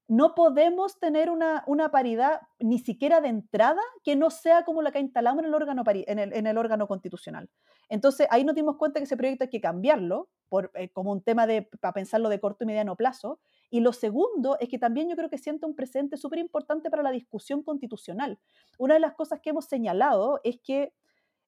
no 0.09 0.35
podemos 0.35 0.99
tener 0.99 1.31
una, 1.31 1.65
paridad 1.91 2.41
ni 2.59 2.79
siquiera 2.79 3.21
de 3.21 3.29
entrada 3.29 3.81
que 4.05 4.17
no 4.17 4.31
sea 4.31 4.65
como 4.65 4.83
la 4.83 4.93
que 4.93 5.01
instalamos 5.01 5.43
en 5.43 5.49
el 5.49 5.55
órgano, 5.55 5.83
en 5.87 6.19
en 6.19 6.47
el 6.47 6.59
órgano 6.59 6.87
constitucional. 6.87 7.49
Entonces 7.89 8.27
ahí 8.31 8.45
nos 8.45 8.55
dimos 8.55 8.77
cuenta 8.77 9.01
que 9.01 9.05
ese 9.05 9.17
proyecto 9.17 9.45
hay 9.45 9.51
que 9.51 9.61
cambiarlo 9.61 10.29
por, 10.49 10.71
eh, 10.75 10.89
como 10.91 11.13
un 11.13 11.23
tema 11.23 11.47
de, 11.47 11.69
para 11.81 11.93
pensarlo 11.93 12.29
de 12.29 12.41
corto 12.41 12.65
y 12.65 12.67
mediano 12.67 12.97
plazo. 12.97 13.41
Y 13.71 13.81
lo 13.81 13.93
segundo 13.93 14.57
es 14.61 14.69
que 14.69 14.79
también 14.79 15.09
yo 15.09 15.17
creo 15.17 15.31
que 15.31 15.39
siente 15.39 15.67
un 15.67 15.75
presente 15.75 16.17
súper 16.17 16.39
importante 16.39 16.91
para 16.91 17.03
la 17.03 17.11
discusión 17.11 17.63
constitucional. 17.63 18.39
Una 18.79 18.95
de 18.95 19.01
las 19.01 19.15
cosas 19.15 19.41
que 19.43 19.51
hemos 19.51 19.67
señalado 19.67 20.41
es 20.43 20.59
que 20.63 20.95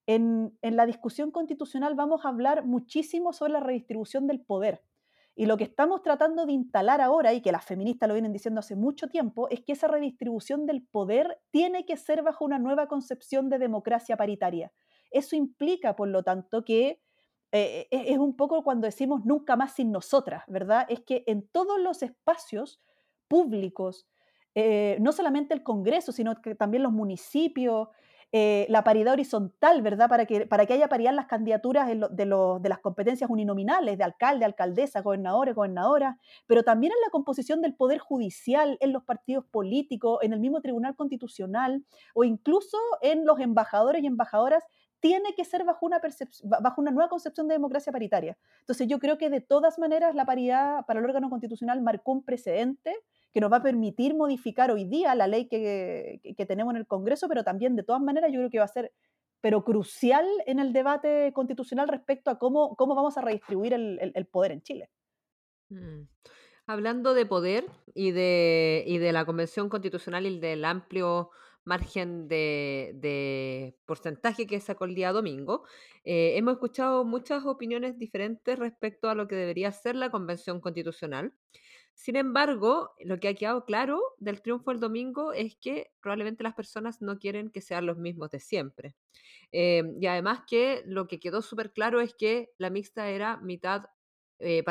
en, 0.06 0.56
en 0.60 0.76
la 0.76 0.86
discusión 0.86 1.30
constitucional 1.30 1.94
vamos 1.94 2.24
a 2.24 2.28
hablar 2.28 2.64
muchísimo 2.64 3.32
sobre 3.32 3.52
la 3.52 3.60
redistribución 3.60 4.26
del 4.26 4.40
poder 4.40 4.82
Y 5.36 5.46
lo 5.46 5.56
que 5.56 5.64
estamos 5.64 6.02
tratando 6.02 6.46
de 6.46 6.52
instalar 6.52 7.00
ahora, 7.00 7.32
y 7.32 7.40
que 7.40 7.50
las 7.50 7.64
feministas 7.64 8.08
lo 8.08 8.14
vienen 8.14 8.32
diciendo 8.32 8.60
hace 8.60 8.76
mucho 8.76 9.08
tiempo, 9.08 9.48
es 9.48 9.62
que 9.62 9.72
esa 9.72 9.88
redistribución 9.88 10.66
del 10.66 10.82
poder 10.82 11.40
tiene 11.50 11.84
que 11.86 11.96
ser 11.96 12.22
bajo 12.22 12.44
una 12.44 12.58
nueva 12.58 12.86
concepción 12.86 13.48
de 13.48 13.58
democracia 13.58 14.16
paritaria. 14.16 14.72
Eso 15.10 15.34
implica, 15.34 15.96
por 15.96 16.08
lo 16.08 16.22
tanto, 16.22 16.64
que 16.64 17.00
eh, 17.50 17.86
e, 17.90 18.12
es 18.12 18.18
un 18.18 18.36
poco 18.36 18.62
cuando 18.64 18.86
decimos 18.86 19.24
nunca 19.24 19.56
más 19.56 19.74
sin 19.74 19.92
nosotras, 19.92 20.44
¿verdad? 20.48 20.86
Es 20.88 21.00
que 21.00 21.24
en 21.26 21.48
todos 21.48 21.80
los 21.80 22.02
espacios 22.02 22.80
públicos, 23.28 24.06
eh, 24.54 24.98
no 25.00 25.12
solamente 25.12 25.54
el 25.54 25.62
Congreso, 25.62 26.12
sino 26.12 26.40
que 26.40 26.54
también 26.54 26.82
los 26.82 26.92
municipios, 26.92 27.88
eh, 28.36 28.66
la 28.68 28.82
paridad 28.82 29.12
horizontal, 29.12 29.80
¿verdad? 29.80 30.08
Para 30.08 30.26
que, 30.26 30.44
para 30.44 30.66
que 30.66 30.72
haya 30.72 30.88
paridad 30.88 31.10
en 31.10 31.16
las 31.16 31.26
candidaturas 31.26 31.86
de, 31.86 31.94
de, 32.10 32.68
las 32.68 32.80
competencias 32.80 33.30
uninominales, 33.30 33.96
de 33.96 34.02
alcalde, 34.02 34.44
alcaldesa, 34.44 35.02
gobernadores, 35.02 35.54
gobernadoras, 35.54 36.16
pero 36.48 36.64
también 36.64 36.92
en 36.92 37.00
la 37.04 37.10
composición 37.10 37.62
del 37.62 37.76
poder 37.76 38.00
judicial, 38.00 38.76
en 38.80 38.92
los 38.92 39.04
partidos 39.04 39.44
políticos, 39.44 40.18
en 40.22 40.32
el 40.32 40.40
mismo 40.40 40.60
Tribunal 40.60 40.96
Constitucional 40.96 41.84
o 42.12 42.24
incluso 42.24 42.76
en 43.02 43.24
los 43.24 43.38
embajadores 43.38 44.02
y 44.02 44.08
embajadoras 44.08 44.64
tiene 44.98 45.36
que 45.36 45.44
ser 45.44 45.62
bajo 45.62 45.86
una, 45.86 46.00
bajo 46.60 46.80
una 46.80 46.90
nueva 46.90 47.08
concepción 47.08 47.46
de 47.46 47.54
democracia 47.54 47.92
paritaria. 47.92 48.36
Entonces 48.60 48.88
yo 48.88 48.98
creo 48.98 49.16
que 49.16 49.30
de 49.30 49.42
todas 49.42 49.78
maneras 49.78 50.16
la 50.16 50.26
paridad 50.26 50.84
para 50.86 50.98
el 50.98 51.06
órgano 51.06 51.30
constitucional 51.30 51.82
marcó 51.82 52.10
un 52.10 52.24
precedente 52.24 52.96
que 53.34 53.40
nos 53.40 53.50
va 53.50 53.56
a 53.56 53.62
permitir 53.62 54.14
modificar 54.14 54.70
hoy 54.70 54.84
día 54.84 55.12
la 55.16 55.26
ley 55.26 55.48
que, 55.48 56.20
tenemos 56.46 56.72
en 56.72 56.78
el 56.78 56.86
Congreso, 56.86 57.26
pero 57.28 57.42
también 57.42 57.74
de 57.74 57.82
todas 57.82 58.00
maneras 58.00 58.30
yo 58.32 58.38
creo 58.38 58.50
que 58.50 58.58
va 58.58 58.64
a 58.64 58.68
ser 58.68 58.92
pero 59.40 59.62
crucial 59.62 60.24
en 60.46 60.58
el 60.58 60.72
debate 60.72 61.32
constitucional 61.34 61.88
respecto 61.88 62.30
a 62.30 62.38
cómo, 62.38 62.76
cómo 62.76 62.94
vamos 62.94 63.18
a 63.18 63.20
redistribuir 63.20 63.74
el, 63.74 64.26
poder 64.30 64.52
en 64.52 64.62
Chile. 64.62 64.90
Mm. 65.68 66.04
Hablando 66.66 67.12
de 67.12 67.26
poder 67.26 67.66
y 67.92 68.12
de, 68.12 68.84
y 68.86 68.96
de 68.96 69.12
la 69.12 69.26
Convención 69.26 69.68
Constitucional 69.68 70.24
y 70.24 70.38
del 70.38 70.64
amplio 70.64 71.30
margen 71.64 72.28
de, 72.28 73.76
porcentaje 73.84 74.46
que 74.46 74.60
sacó 74.60 74.84
el 74.84 74.94
día 74.94 75.12
domingo, 75.12 75.64
eh, 76.04 76.36
hemos 76.36 76.54
escuchado 76.54 77.04
muchas 77.04 77.44
opiniones 77.44 77.98
diferentes 77.98 78.58
respecto 78.58 79.10
a 79.10 79.14
lo 79.14 79.28
que 79.28 79.34
debería 79.34 79.72
ser 79.72 79.96
la 79.96 80.10
Convención 80.10 80.60
Constitucional. 80.60 81.34
Sin 81.94 82.16
embargo, 82.16 82.94
lo 83.00 83.18
que 83.20 83.28
ha 83.28 83.34
quedado 83.34 83.64
claro 83.64 84.00
del 84.18 84.42
triunfo 84.42 84.70
del 84.72 84.80
domingo 84.80 85.32
es 85.32 85.56
que 85.56 85.92
probablemente 86.00 86.42
las 86.42 86.54
personas 86.54 87.00
no 87.00 87.18
quieren 87.18 87.50
que 87.50 87.60
sean 87.60 87.86
los 87.86 87.96
mismos 87.96 88.30
de 88.30 88.40
siempre. 88.40 88.96
Em, 89.52 89.96
y 90.00 90.06
además 90.06 90.42
que 90.46 90.82
lo 90.86 91.06
que 91.06 91.20
quedó 91.20 91.40
súper 91.42 91.72
claro 91.72 92.00
es 92.00 92.14
que 92.14 92.50
la 92.58 92.70
mixta 92.70 93.08
era 93.08 93.36
mitad 93.38 93.84
eh, 94.40 94.64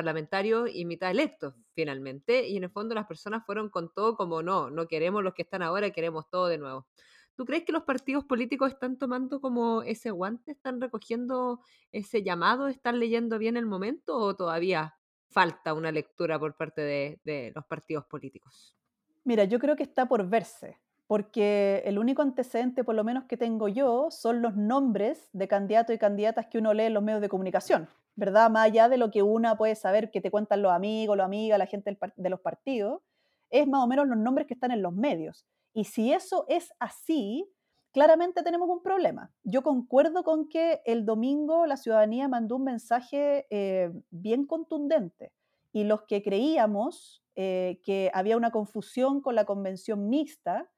y 0.74 0.86
mitad 0.86 1.12
electos 1.12 1.56
finalmente. 1.74 2.48
Y 2.48 2.58
en 2.58 2.66
el 2.66 2.70
fondo 2.70 2.94
las 2.94 3.08
personas 3.08 3.46
fueron 3.46 3.70
con 3.70 3.92
todo 3.94 4.16
como 4.16 4.44
no, 4.44 4.70
no 4.70 4.88
queremos 4.88 5.24
los 5.24 5.34
que 5.34 5.44
están 5.44 5.62
ahora, 5.64 5.92
queremos 5.92 6.30
todo 6.30 6.48
de 6.48 6.58
nuevo. 6.58 6.88
¿Tú 7.36 7.46
crees 7.46 7.64
que 7.64 7.72
los 7.72 7.84
partidos 7.84 8.26
políticos 8.26 8.72
están 8.74 8.98
tomando 8.98 9.42
como 9.42 9.82
ese 9.82 10.12
guante, 10.12 10.52
están 10.52 10.80
recogiendo 10.82 11.62
ese 11.92 12.22
llamado, 12.22 12.68
están 12.68 13.00
leyendo 13.00 13.40
bien 13.40 13.58
el 13.58 13.66
momento 13.66 14.18
o 14.18 14.36
todavía 14.36 14.96
falta 15.34 15.74
una 15.74 15.92
lectura 15.92 16.40
por 16.40 16.56
parte 16.56 16.82
de, 16.82 17.52
los 17.56 17.66
partidos 17.66 18.06
políticos? 18.06 18.76
Mira, 19.24 19.44
yo 19.46 19.60
creo 19.60 19.76
que 19.76 19.84
está 19.84 20.08
por 20.08 20.28
verse, 20.28 20.78
porque 21.08 21.82
el 21.86 22.00
único 22.00 22.22
antecedente, 22.22 22.84
por 22.84 22.96
lo 22.96 23.04
menos 23.04 23.26
que 23.26 23.38
tengo 23.38 23.68
yo, 23.68 24.10
son 24.12 24.42
los 24.42 24.56
nombres 24.56 25.30
de 25.34 25.48
candidatos 25.48 25.96
y 25.96 26.00
candidatas 26.00 26.48
que 26.48 26.60
uno 26.60 26.74
lee 26.74 26.86
en 26.86 26.94
los 26.94 27.04
medios 27.04 27.22
de 27.22 27.30
comunicación, 27.30 27.90
¿verdad? 28.16 28.50
Más 28.50 28.66
allá 28.66 28.90
de 28.90 28.98
lo 28.98 29.12
que 29.12 29.24
una 29.24 29.58
puede 29.58 29.76
saber 29.76 30.12
que 30.12 30.22
te 30.22 30.32
cuentan 30.32 30.62
los 30.62 30.72
amigos, 30.72 31.18
los 31.18 31.26
amigas, 31.26 31.58
la 31.58 31.66
gente 31.66 31.98
de 32.16 32.30
los 32.30 32.40
partidos, 32.40 33.02
es 33.50 33.68
más 33.68 33.84
o 33.84 33.88
menos 33.88 34.08
los 34.08 34.18
nombres 34.18 34.48
que 34.48 34.54
están 34.54 34.72
en 34.72 34.82
los 34.82 34.94
medios. 34.94 35.46
Y 35.74 35.86
si 35.86 36.14
eso 36.14 36.46
es 36.48 36.72
así, 36.80 37.50
claramente 37.94 38.44
tenemos 38.44 38.68
un 38.70 38.82
problema. 38.82 39.32
Yo 39.44 39.62
concuerdo 39.62 40.24
con 40.24 40.50
que 40.50 40.82
el 40.86 41.06
domingo 41.06 41.66
la 41.66 41.78
ciudadanía 41.78 42.28
mandó 42.28 42.58
un 42.58 42.66
mensaje 42.66 43.46
eh, 43.50 43.94
bien 44.10 44.46
contundente 44.46 45.32
y 45.72 45.86
los 45.86 46.02
que 46.02 46.22
creíamos 46.22 47.24
eh, 47.36 47.80
que 47.84 48.12
había 48.14 48.36
una 48.36 48.52
confusión 48.52 49.22
con 49.22 49.36
la 49.36 49.46
convención 49.46 50.10
mixta, 50.10 50.70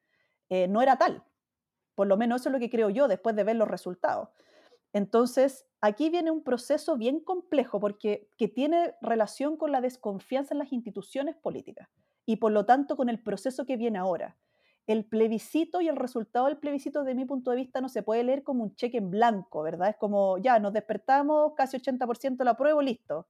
eh, 0.50 0.67
no 0.67 0.81
era 0.81 0.98
tal. 0.98 1.24
Por 1.95 2.07
lo 2.07 2.17
menos 2.17 2.41
eso 2.41 2.50
es 2.50 2.53
lo 2.53 2.60
que 2.60 2.69
creo 2.69 2.89
yo 2.89 3.07
después 3.07 3.36
de 3.36 3.45
ver 3.45 3.55
los 3.55 3.69
resultados. 3.69 4.29
Entonces, 4.91 5.65
aquí 5.81 6.10
viene 6.10 6.31
un 6.31 6.43
proceso 6.43 6.98
bien 6.98 7.22
complejo 7.22 7.79
porque 7.79 8.29
que 8.38 8.50
tiene 8.50 8.93
relación 9.01 9.55
con 9.55 9.72
la 9.72 9.81
desconfianza 9.81 10.53
en 10.53 10.60
las 10.60 10.74
instituciones 10.74 11.36
políticas 11.38 11.89
y 12.25 12.38
por 12.38 12.51
lo 12.51 12.65
tanto 12.65 12.98
con 12.98 13.07
el 13.07 13.22
proceso 13.22 13.65
que 13.65 13.77
viene 13.77 14.00
ahora 14.00 14.38
el 14.88 15.06
plebiscito 15.06 15.82
y 15.82 15.88
el 15.88 15.96
resultado 15.96 16.46
del 16.46 16.58
plebiscito, 16.58 17.04
de 17.04 17.15
mi 17.15 17.25
punto 17.25 17.51
de 17.51 17.58
vista, 17.58 17.82
no 17.82 17.89
se 17.89 18.04
puede 18.04 18.24
leer 18.24 18.44
como 18.44 18.63
un 18.63 18.75
cheque 18.75 18.98
en 18.98 19.10
blanco, 19.10 19.63
¿verdad? 19.63 19.89
Es 19.89 19.96
como, 19.98 20.38
ya, 20.38 20.60
nos 20.60 20.74
despertamos, 20.74 21.54
casi 21.56 21.77
80% 21.77 22.44
la 22.44 22.51
apruebo, 22.51 22.82
listo. 22.82 23.27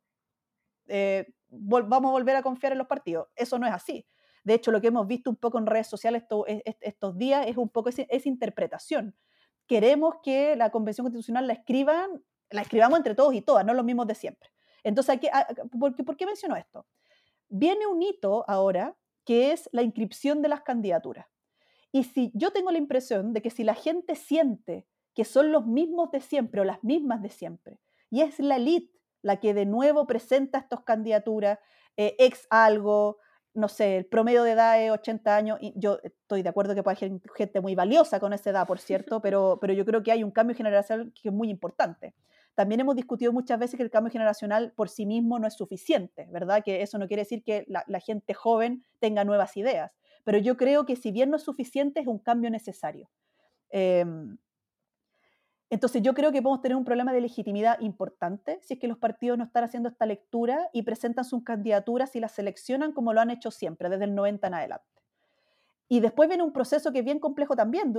Eh, 0.88 1.34
vamos 1.50 2.10
a 2.10 2.12
volver 2.12 2.36
a 2.36 2.44
confiar 2.44 2.74
en 2.74 2.78
los 2.78 2.88
partidos. 2.88 3.28
Eso 3.36 3.58
no 3.58 3.68
es 3.68 3.74
así. 3.74 4.06
De 4.44 4.54
hecho, 4.54 4.72
lo 4.72 4.82
que 4.82 4.88
hemos 4.88 5.08
visto 5.08 5.30
un 5.30 5.38
poco 5.38 5.58
en 5.58 5.66
redes 5.66 5.88
sociales 5.88 6.24
estos 6.82 7.18
días 7.18 7.48
es 7.48 7.58
un 7.58 7.70
poco 7.70 7.90
esa 7.90 8.30
interpretación. 8.30 9.16
Queremos 9.66 10.16
que 10.22 10.56
la 10.56 10.70
Convención 10.70 11.06
Constitucional 11.06 11.48
la 11.48 11.54
escriban, 11.54 12.24
la 12.52 12.62
escribamos 12.62 12.98
entre 12.98 13.16
todos 13.16 13.34
y 13.34 13.42
todas, 13.42 13.66
no 13.66 13.74
los 13.74 13.84
mismos 13.84 14.06
de 14.06 14.14
siempre. 14.14 14.52
Entonces, 14.84 15.20
¿por, 15.80 15.96
qué, 15.96 16.04
¿por 16.04 16.16
qué 16.16 16.28
menciono 16.28 16.56
esto? 16.56 16.86
Viene 17.50 17.88
un 17.88 18.04
hito 18.04 18.46
ahora 18.48 18.96
que 19.26 19.52
es 19.52 19.68
la 19.72 19.82
inscripción 19.82 20.44
de 20.44 20.50
las 20.50 20.62
candidaturas. 20.62 21.26
Y 21.96 22.04
si 22.04 22.30
yo 22.34 22.52
tengo 22.52 22.72
la 22.72 22.78
impresión 22.78 23.32
de 23.32 23.42
que 23.42 23.50
si 23.50 23.64
la 23.64 23.74
gente 23.74 24.16
siente 24.16 24.86
que 25.14 25.24
son 25.24 25.54
los 25.54 25.66
mismos 25.66 26.12
de 26.12 26.20
siempre 26.20 26.60
o 26.60 26.66
las 26.66 26.84
mismas 26.84 27.22
de 27.22 27.30
siempre, 27.30 27.80
y 28.10 28.20
es 28.20 28.38
la 28.38 28.58
elite 28.58 28.92
la 29.22 29.40
que 29.40 29.54
de 29.54 29.66
nuevo 29.66 30.06
presenta 30.06 30.58
estas 30.58 30.82
candidaturas, 30.82 31.58
eh, 31.96 32.14
ex 32.20 32.48
algo, 32.50 33.20
no 33.54 33.70
sé, 33.70 33.96
el 33.96 34.06
promedio 34.08 34.44
de 34.44 34.52
edad 34.52 34.84
es 34.84 34.92
80 34.92 35.38
años, 35.38 35.58
y 35.62 35.72
yo 35.78 36.00
estoy 36.04 36.44
de 36.44 36.50
acuerdo 36.50 36.76
que 36.76 36.84
puede 36.84 36.98
haber 36.98 37.22
gente 37.34 37.62
muy 37.62 37.76
valiosa 37.76 38.20
con 38.20 38.34
esa 38.34 38.50
edad, 38.50 38.68
por 38.68 38.80
cierto, 38.80 39.22
pero, 39.22 39.58
pero 39.62 39.72
yo 39.72 39.86
creo 39.86 40.04
que 40.04 40.12
hay 40.12 40.22
un 40.22 40.32
cambio 40.32 40.54
generacional 40.54 41.14
que 41.14 41.30
es 41.30 41.34
muy 41.34 41.50
importante. 41.50 42.14
También 42.56 42.82
hemos 42.82 42.98
discutido 42.98 43.32
muchas 43.32 43.58
veces 43.58 43.78
que 43.78 43.84
el 43.84 43.90
cambio 43.90 44.12
generacional 44.12 44.74
por 44.76 44.90
sí 44.90 45.06
mismo 45.06 45.40
no 45.40 45.48
es 45.48 45.54
suficiente, 45.54 46.28
¿verdad? 46.30 46.62
Que 46.62 46.82
eso 46.82 46.98
no 46.98 47.08
quiere 47.08 47.22
decir 47.22 47.42
que 47.42 47.64
la, 47.70 47.86
la 47.88 48.02
gente 48.02 48.34
joven 48.34 48.84
tenga 49.00 49.24
nuevas 49.24 49.56
ideas 49.56 49.94
pero 50.26 50.40
yo 50.40 50.58
creo 50.58 50.86
que 50.86 50.98
si 50.98 51.12
bien 51.12 51.30
no 51.30 51.38
es 51.38 51.44
suficiente, 51.44 52.02
es 52.02 52.08
un 52.08 52.20
cambio 52.20 52.50
necesario. 52.50 53.10
Em, 53.70 54.38
entonces 55.70 56.02
yo 56.02 56.14
creo 56.14 56.32
que 56.32 56.42
podemos 56.42 56.62
tener 56.62 56.76
un 56.76 56.84
problema 56.84 57.14
de 57.14 57.22
legitimidad 57.22 57.80
importante 57.80 58.60
si 58.62 58.74
es 58.74 58.80
que 58.80 58.88
los 58.88 58.98
partidos 58.98 59.38
no 59.38 59.44
están 59.46 59.64
haciendo 59.64 59.90
esta 59.90 60.06
lectura 60.06 60.70
y 60.74 60.84
presentan 60.84 61.26
sus 61.26 61.44
candidaturas 61.44 62.16
y 62.16 62.20
las 62.20 62.34
seleccionan 62.34 62.92
como 62.92 63.14
lo 63.14 63.22
han 63.22 63.30
hecho 63.30 63.52
siempre, 63.52 63.90
desde 63.90 64.06
el 64.06 64.16
90 64.16 64.48
en 64.48 64.54
adelante. 64.56 64.86
Y 65.88 66.00
después 66.00 66.28
viene 66.28 66.42
un 66.42 66.52
proceso 66.52 66.92
que 66.92 67.00
es 67.00 67.06
bien 67.06 67.20
complejo 67.20 67.56
también. 67.56 67.94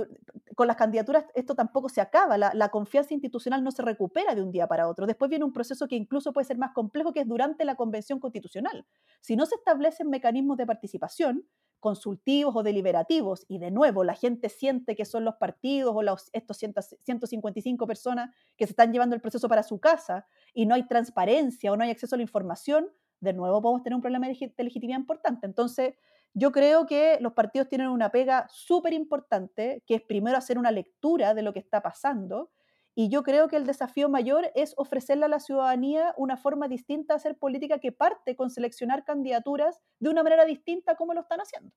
Con 0.55 0.67
las 0.67 0.75
candidaturas 0.75 1.25
esto 1.33 1.55
tampoco 1.55 1.87
se 1.87 2.01
acaba, 2.01 2.37
la, 2.37 2.51
la, 2.53 2.67
confianza 2.67 3.13
institucional 3.13 3.63
no 3.63 3.71
se 3.71 3.81
recupera 3.81 4.35
de 4.35 4.41
un 4.41 4.51
día 4.51 4.67
para 4.67 4.89
otro. 4.89 5.05
Después 5.05 5.29
viene 5.29 5.45
un 5.45 5.53
proceso 5.53 5.87
que 5.87 5.95
incluso 5.95 6.33
puede 6.33 6.45
ser 6.45 6.57
más 6.57 6.73
complejo, 6.73 7.13
que 7.13 7.21
es 7.21 7.27
durante 7.27 7.63
la 7.63 7.75
convención 7.75 8.19
constitucional. 8.19 8.85
Si 9.21 9.37
no 9.37 9.45
se 9.45 9.55
establecen 9.55 10.09
mecanismos 10.09 10.57
de 10.57 10.65
participación, 10.65 11.47
consultivos 11.79 12.55
o 12.55 12.63
deliberativos, 12.63 13.45
y 13.47 13.59
de 13.59 13.71
nuevo 13.71 14.03
la 14.03 14.15
gente 14.15 14.49
siente 14.49 14.95
que 14.95 15.05
son 15.05 15.25
los 15.25 15.35
partidos 15.35 15.93
o 15.95 16.01
los, 16.01 16.29
estos 16.33 16.57
155 16.57 17.87
personas 17.87 18.33
que 18.57 18.65
se 18.65 18.71
están 18.71 18.91
llevando 18.91 19.15
el 19.15 19.21
proceso 19.21 19.47
para 19.47 19.63
su 19.63 19.79
casa 19.79 20.27
y 20.53 20.65
no 20.65 20.75
hay 20.75 20.87
transparencia 20.87 21.71
o 21.71 21.77
no 21.77 21.83
hay 21.83 21.91
acceso 21.91 22.15
a 22.15 22.17
la 22.17 22.23
información, 22.23 22.89
de 23.19 23.33
nuevo 23.33 23.61
podemos 23.61 23.83
tener 23.83 23.95
un 23.95 24.01
problema 24.01 24.27
de 24.27 24.63
legitimidad 24.63 24.99
importante. 24.99 25.45
Entonces, 25.45 25.95
yo 26.33 26.51
creo 26.51 26.85
que 26.85 27.17
los 27.19 27.33
partidos 27.33 27.67
tienen 27.67 27.87
una 27.87 28.11
pega 28.11 28.47
súper 28.49 28.93
importante, 28.93 29.83
que 29.87 29.95
es 29.95 30.01
primero 30.01 30.37
hacer 30.37 30.59
una 30.59 30.71
lectura 30.71 31.33
de 31.33 31.41
lo 31.41 31.53
que 31.53 31.59
está 31.59 31.81
pasando 31.81 32.51
y 32.99 33.09
yo 33.09 33.21
creo 33.21 33.47
que 33.47 33.57
el 33.57 33.67
desafío 33.67 34.09
mayor 34.09 34.49
es 34.55 34.73
ofrecerle 34.75 35.25
a 35.25 35.27
la 35.27 35.39
ciudadanía 35.39 36.15
una 36.17 36.35
forma 36.35 36.67
distinta 36.67 37.13
de 37.13 37.17
hacer 37.17 37.37
política 37.37 37.77
que 37.77 37.91
parte 37.91 38.35
con 38.35 38.49
seleccionar 38.49 39.05
candidaturas 39.05 39.79
de 39.99 40.09
una 40.09 40.23
manera 40.23 40.45
distinta 40.45 40.95
como 40.95 41.13
lo 41.13 41.21
están 41.21 41.39
haciendo. 41.39 41.71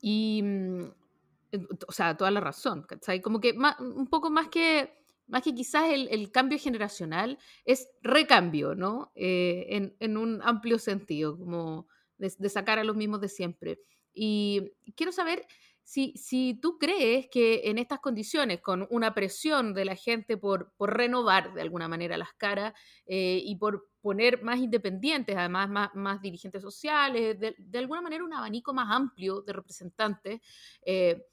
Y, 0.00 0.42
mm, 0.42 0.90
o 1.86 1.92
sea, 1.92 2.16
toda 2.16 2.32
la 2.32 2.40
razón, 2.40 2.84
Como 3.22 3.38
que 3.38 3.56
un 3.78 4.08
poco 4.08 4.30
más 4.30 4.48
que, 4.48 4.92
más 5.28 5.42
que 5.42 5.54
quizás 5.54 5.84
el, 5.92 6.32
cambio 6.32 6.58
generacional, 6.58 7.38
es 7.64 7.88
recambio, 8.02 8.74
¿no? 8.74 9.12
Eh, 9.14 9.94
en, 10.00 10.16
un 10.16 10.40
amplio 10.42 10.80
sentido, 10.80 11.38
como 11.38 11.86
de, 12.18 12.48
sacar 12.48 12.80
a 12.80 12.84
los 12.84 12.96
mismos 12.96 13.20
de 13.20 13.28
siempre. 13.28 13.78
Y 14.12 14.72
quiero 14.96 15.12
saber 15.12 15.46
si, 15.84 16.58
tú 16.60 16.78
crees 16.78 17.28
que 17.30 17.62
en 17.64 17.78
estas 17.78 18.00
condiciones, 18.00 18.60
con 18.60 18.86
una 18.90 19.14
presión 19.14 19.74
de 19.74 19.84
la 19.84 19.96
gente 19.96 20.36
por, 20.36 20.72
renovar 20.78 21.52
de 21.54 21.60
alguna 21.60 21.88
manera 21.88 22.16
las 22.16 22.32
caras 22.34 22.72
eh, 23.06 23.40
y 23.44 23.56
por 23.56 23.88
poner 24.00 24.42
más 24.42 24.58
independientes, 24.58 25.36
además 25.36 25.90
más, 25.94 26.22
dirigentes 26.22 26.62
sociales, 26.62 27.38
de, 27.38 27.78
alguna 27.78 28.00
manera 28.00 28.24
un 28.24 28.32
abanico 28.32 28.72
más 28.72 28.90
amplio 28.90 29.42
de 29.42 29.52
representantes, 29.52 30.40
eh, 30.84 31.26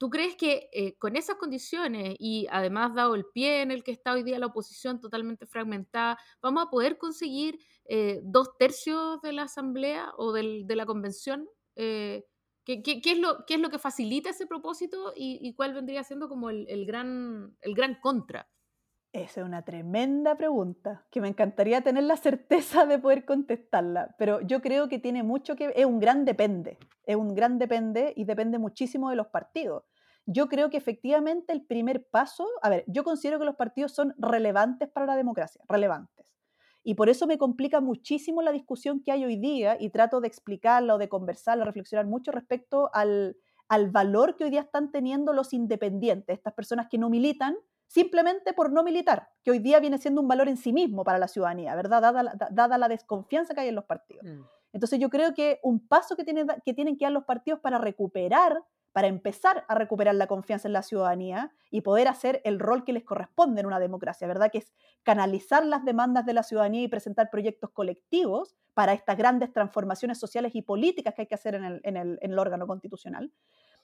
¿Tú 0.00 0.10
crees 0.10 0.36
que 0.36 0.70
eh, 0.72 0.96
con 0.96 1.16
esas 1.16 1.34
condiciones 1.38 2.14
y 2.20 2.46
además 2.52 2.94
dado 2.94 3.16
el 3.16 3.24
pie 3.34 3.62
en 3.62 3.72
el 3.72 3.82
que 3.82 3.90
está 3.90 4.12
hoy 4.12 4.22
día 4.22 4.38
la 4.38 4.46
oposición 4.46 5.00
totalmente 5.00 5.44
fragmentada, 5.44 6.16
vamos 6.40 6.64
a 6.64 6.70
poder 6.70 6.98
conseguir 6.98 7.58
dos 8.22 8.56
tercios 8.58 9.20
de 9.22 9.32
la 9.32 9.42
asamblea 9.42 10.12
o 10.16 10.32
de 10.32 10.76
la 10.76 10.86
convención? 10.86 11.48
¿Qué, 12.76 13.00
es 13.04 13.18
lo, 13.18 13.46
¿Qué 13.46 13.54
es 13.54 13.60
lo 13.60 13.70
que 13.70 13.78
facilita 13.78 14.30
ese 14.30 14.46
propósito 14.46 15.12
y, 15.16 15.54
cuál 15.54 15.72
vendría 15.72 16.04
siendo 16.04 16.28
como 16.28 16.50
el, 16.50 16.86
gran, 16.86 17.56
el 17.62 17.74
gran 17.74 17.98
contra? 18.00 18.48
Esa 19.12 19.40
es 19.40 19.46
una 19.46 19.64
tremenda 19.64 20.36
pregunta, 20.36 21.06
que 21.10 21.22
me 21.22 21.28
encantaría 21.28 21.80
tener 21.80 22.04
la 22.04 22.18
certeza 22.18 22.84
de 22.84 22.98
poder 22.98 23.24
contestarla, 23.24 24.14
pero 24.18 24.42
yo 24.42 24.60
creo 24.60 24.88
que 24.88 24.98
tiene 24.98 25.22
mucho 25.22 25.56
que 25.56 25.72
es 25.74 25.86
un 25.86 25.98
gran 25.98 26.26
depende, 26.26 26.78
es 27.04 27.16
un 27.16 27.34
gran 27.34 27.58
depende 27.58 28.12
y 28.16 28.24
depende 28.24 28.58
muchísimo 28.58 29.08
de 29.08 29.16
los 29.16 29.28
partidos. 29.28 29.84
Yo 30.26 30.50
creo 30.50 30.68
que 30.68 30.76
efectivamente 30.76 31.54
el 31.54 31.64
primer 31.64 32.06
paso, 32.10 32.46
a 32.60 32.68
ver, 32.68 32.84
yo 32.86 33.02
considero 33.02 33.38
que 33.38 33.46
los 33.46 33.56
partidos 33.56 33.92
son 33.92 34.14
relevantes 34.18 34.90
para 34.90 35.06
la 35.06 35.16
democracia, 35.16 35.64
relevantes. 35.66 36.17
Y 36.84 36.94
por 36.94 37.08
eso 37.08 37.26
me 37.26 37.38
complica 37.38 37.80
muchísimo 37.80 38.40
la 38.42 38.52
discusión 38.52 39.02
que 39.02 39.12
hay 39.12 39.24
hoy 39.24 39.36
día 39.36 39.76
y 39.78 39.90
trato 39.90 40.20
de 40.20 40.28
explicarla 40.28 40.94
o 40.94 40.98
de 40.98 41.08
conversarla, 41.08 41.64
reflexionar 41.64 42.06
mucho 42.06 42.32
respecto 42.32 42.90
al, 42.94 43.36
al 43.68 43.90
valor 43.90 44.36
que 44.36 44.44
hoy 44.44 44.50
día 44.50 44.62
están 44.62 44.90
teniendo 44.90 45.32
los 45.32 45.52
independientes, 45.52 46.36
estas 46.36 46.54
personas 46.54 46.86
que 46.90 46.98
no 46.98 47.10
militan, 47.10 47.56
simplemente 47.86 48.52
por 48.52 48.70
no 48.72 48.82
militar, 48.82 49.28
que 49.42 49.50
hoy 49.50 49.58
día 49.58 49.80
viene 49.80 49.98
siendo 49.98 50.20
un 50.20 50.28
valor 50.28 50.48
en 50.48 50.56
sí 50.56 50.72
mismo 50.72 51.04
para 51.04 51.18
la 51.18 51.28
ciudadanía, 51.28 51.74
¿verdad? 51.74 52.02
Dada 52.02 52.22
la, 52.22 52.34
dada 52.50 52.78
la 52.78 52.88
desconfianza 52.88 53.54
que 53.54 53.60
hay 53.60 53.68
en 53.68 53.74
los 53.74 53.84
partidos. 53.84 54.24
Mm. 54.24 54.42
Entonces 54.72 54.98
yo 54.98 55.08
creo 55.08 55.34
que 55.34 55.60
un 55.62 55.86
paso 55.86 56.14
que, 56.16 56.24
tiene, 56.24 56.44
que 56.64 56.74
tienen 56.74 56.96
que 56.96 57.04
dar 57.04 57.12
los 57.12 57.24
partidos 57.24 57.60
para 57.60 57.78
recuperar, 57.78 58.62
para 58.98 59.06
empezar 59.06 59.64
a 59.68 59.76
recuperar 59.76 60.16
la 60.16 60.26
confianza 60.26 60.66
en 60.66 60.72
la 60.72 60.82
ciudadanía 60.82 61.52
y 61.70 61.82
poder 61.82 62.08
hacer 62.08 62.40
el 62.42 62.58
rol 62.58 62.82
que 62.82 62.92
les 62.92 63.04
corresponde 63.04 63.60
en 63.60 63.68
una 63.68 63.78
democracia, 63.78 64.26
¿verdad? 64.26 64.50
Que 64.50 64.58
es 64.58 64.72
canalizar 65.04 65.64
las 65.64 65.84
demandas 65.84 66.26
de 66.26 66.32
la 66.32 66.42
ciudadanía 66.42 66.82
y 66.82 66.88
presentar 66.88 67.30
proyectos 67.30 67.70
colectivos 67.70 68.56
para 68.74 68.94
estas 68.94 69.16
grandes 69.16 69.52
transformaciones 69.52 70.18
sociales 70.18 70.56
y 70.56 70.62
políticas 70.62 71.14
que 71.14 71.22
hay 71.22 71.26
que 71.28 71.36
hacer 71.36 71.54
en 71.54 71.62
el, 71.62 71.80
en 71.84 71.96
el, 71.96 72.18
en 72.22 72.32
el 72.32 72.38
órgano 72.40 72.66
constitucional. 72.66 73.32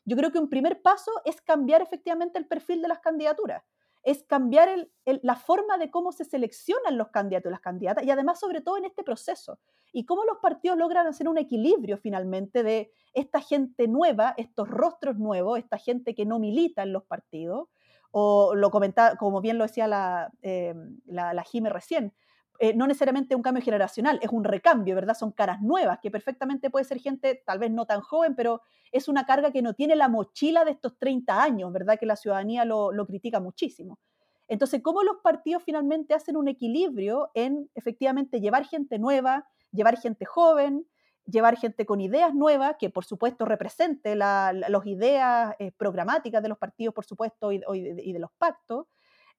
Yo 0.04 0.16
creo 0.16 0.32
que 0.32 0.40
un 0.40 0.50
primer 0.50 0.82
paso 0.82 1.12
es 1.24 1.40
cambiar 1.40 1.80
efectivamente 1.80 2.36
el 2.36 2.48
perfil 2.48 2.82
de 2.82 2.88
las 2.88 2.98
candidaturas 2.98 3.62
es 4.04 4.22
cambiar 4.22 4.88
la 5.04 5.34
forma 5.34 5.78
de 5.78 5.90
cómo 5.90 6.12
se 6.12 6.24
seleccionan 6.24 6.98
los 6.98 7.08
candidatos 7.08 7.48
y 7.48 7.52
las 7.52 7.60
candidatas 7.60 8.04
y 8.04 8.10
además 8.10 8.38
sobre 8.38 8.60
todo 8.60 8.76
en 8.76 8.84
este 8.84 9.02
proceso 9.02 9.58
y 9.92 10.04
cómo 10.04 10.24
los 10.24 10.38
partidos 10.38 10.76
logran 10.76 11.06
hacer 11.06 11.26
un 11.26 11.38
equilibrio 11.38 11.96
finalmente 11.96 12.62
de 12.62 12.92
esta 13.14 13.40
gente 13.40 13.88
nueva, 13.88 14.34
estos 14.36 14.68
rostros 14.68 15.16
nuevos, 15.16 15.58
esta 15.58 15.78
gente 15.78 16.14
que 16.14 16.26
no 16.26 16.38
milita 16.38 16.82
en 16.82 16.92
los 16.92 17.04
partidos 17.04 17.68
o 18.10 18.54
lo 18.54 18.70
comentaba, 18.70 19.16
como 19.16 19.40
bien 19.40 19.56
lo 19.58 19.64
decía 19.64 19.88
la, 19.88 20.30
eh, 20.42 20.74
la, 21.06 21.32
la 21.32 21.44
recién, 21.70 22.12
eh, 22.58 22.74
no 22.74 22.86
necesariamente 22.86 23.34
un 23.34 23.42
cambio 23.42 23.62
generacional, 23.62 24.18
es 24.22 24.30
un 24.30 24.44
recambio, 24.44 24.94
¿verdad? 24.94 25.14
Son 25.14 25.32
caras 25.32 25.60
nuevas, 25.60 25.98
que 26.00 26.10
perfectamente 26.10 26.70
puede 26.70 26.84
ser 26.84 27.00
gente 27.00 27.42
tal 27.44 27.58
vez 27.58 27.70
no 27.70 27.86
tan 27.86 28.00
joven, 28.00 28.34
pero 28.34 28.62
es 28.92 29.08
una 29.08 29.26
carga 29.26 29.50
que 29.50 29.62
no 29.62 29.74
tiene 29.74 29.96
la 29.96 30.08
mochila 30.08 30.64
de 30.64 30.72
estos 30.72 30.98
30 30.98 31.42
años, 31.42 31.72
¿verdad? 31.72 31.98
Que 31.98 32.06
la 32.06 32.16
ciudadanía 32.16 32.64
lo, 32.64 32.92
lo 32.92 33.06
critica 33.06 33.40
muchísimo. 33.40 33.98
Entonces, 34.46 34.82
¿cómo 34.82 35.02
los 35.02 35.16
partidos 35.22 35.62
finalmente 35.64 36.14
hacen 36.14 36.36
un 36.36 36.48
equilibrio 36.48 37.30
en 37.34 37.70
efectivamente 37.74 38.40
llevar 38.40 38.66
gente 38.66 38.98
nueva, 38.98 39.46
llevar 39.72 39.98
gente 39.98 40.24
joven, 40.24 40.86
llevar 41.26 41.56
gente 41.56 41.86
con 41.86 42.00
ideas 42.00 42.34
nuevas, 42.34 42.76
que 42.78 42.90
por 42.90 43.04
supuesto 43.04 43.44
represente 43.44 44.14
las 44.14 44.54
la, 44.54 44.82
ideas 44.84 45.54
eh, 45.58 45.72
programáticas 45.72 46.42
de 46.42 46.48
los 46.48 46.58
partidos, 46.58 46.94
por 46.94 47.04
supuesto, 47.04 47.52
y, 47.52 47.58
de 47.58 48.18
los 48.18 48.30
pactos, 48.36 48.86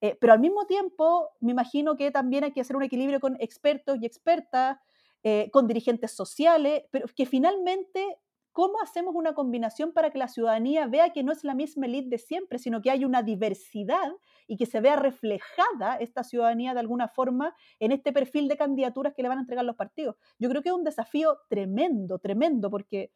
eh, 0.01 0.17
pero 0.19 0.33
al 0.33 0.39
mismo 0.39 0.65
tiempo, 0.65 1.29
me 1.39 1.51
imagino 1.51 1.95
que 1.95 2.11
también 2.11 2.43
hay 2.43 2.51
que 2.51 2.61
hacer 2.61 2.75
un 2.75 2.83
equilibrio 2.83 3.19
con 3.19 3.35
expertos 3.39 3.97
y 4.01 4.05
expertas, 4.05 4.77
eh, 5.23 5.49
con 5.51 5.67
dirigentes 5.67 6.11
sociales, 6.11 6.83
pero 6.91 7.07
que 7.15 7.25
finalmente, 7.25 8.19
¿cómo 8.51 8.79
hacemos 8.81 9.15
una 9.15 9.33
combinación 9.33 9.91
para 9.91 10.11
que 10.11 10.19
la 10.19 10.27
ciudadanía 10.27 10.85
vea 10.87 11.11
que 11.11 11.23
no 11.23 11.31
es 11.31 11.43
la 11.43 11.55
misma 11.55 11.87
elite 11.87 12.09
de 12.09 12.17
siempre, 12.19 12.59
sino 12.59 12.81
que 12.81 12.91
hay 12.91 13.05
una 13.05 13.23
diversidad 13.23 14.11
y 14.47 14.57
que 14.57 14.65
se 14.67 14.81
vea 14.81 14.95
reflejada 14.97 15.95
esta 15.95 16.23
ciudadanía 16.23 16.73
de 16.73 16.79
alguna 16.81 17.07
forma 17.07 17.55
en 17.79 17.91
este 17.91 18.13
perfil 18.13 18.47
de 18.47 18.57
candidaturas 18.57 19.13
que 19.15 19.23
le 19.23 19.29
van 19.29 19.39
a 19.39 19.41
entregar 19.41 19.65
los 19.65 19.75
partidos? 19.75 20.15
Yo 20.37 20.49
creo 20.49 20.61
que 20.61 20.69
es 20.69 20.75
un 20.75 20.83
desafío 20.83 21.39
tremendo, 21.49 22.19
tremendo, 22.19 22.69
porque 22.69 23.11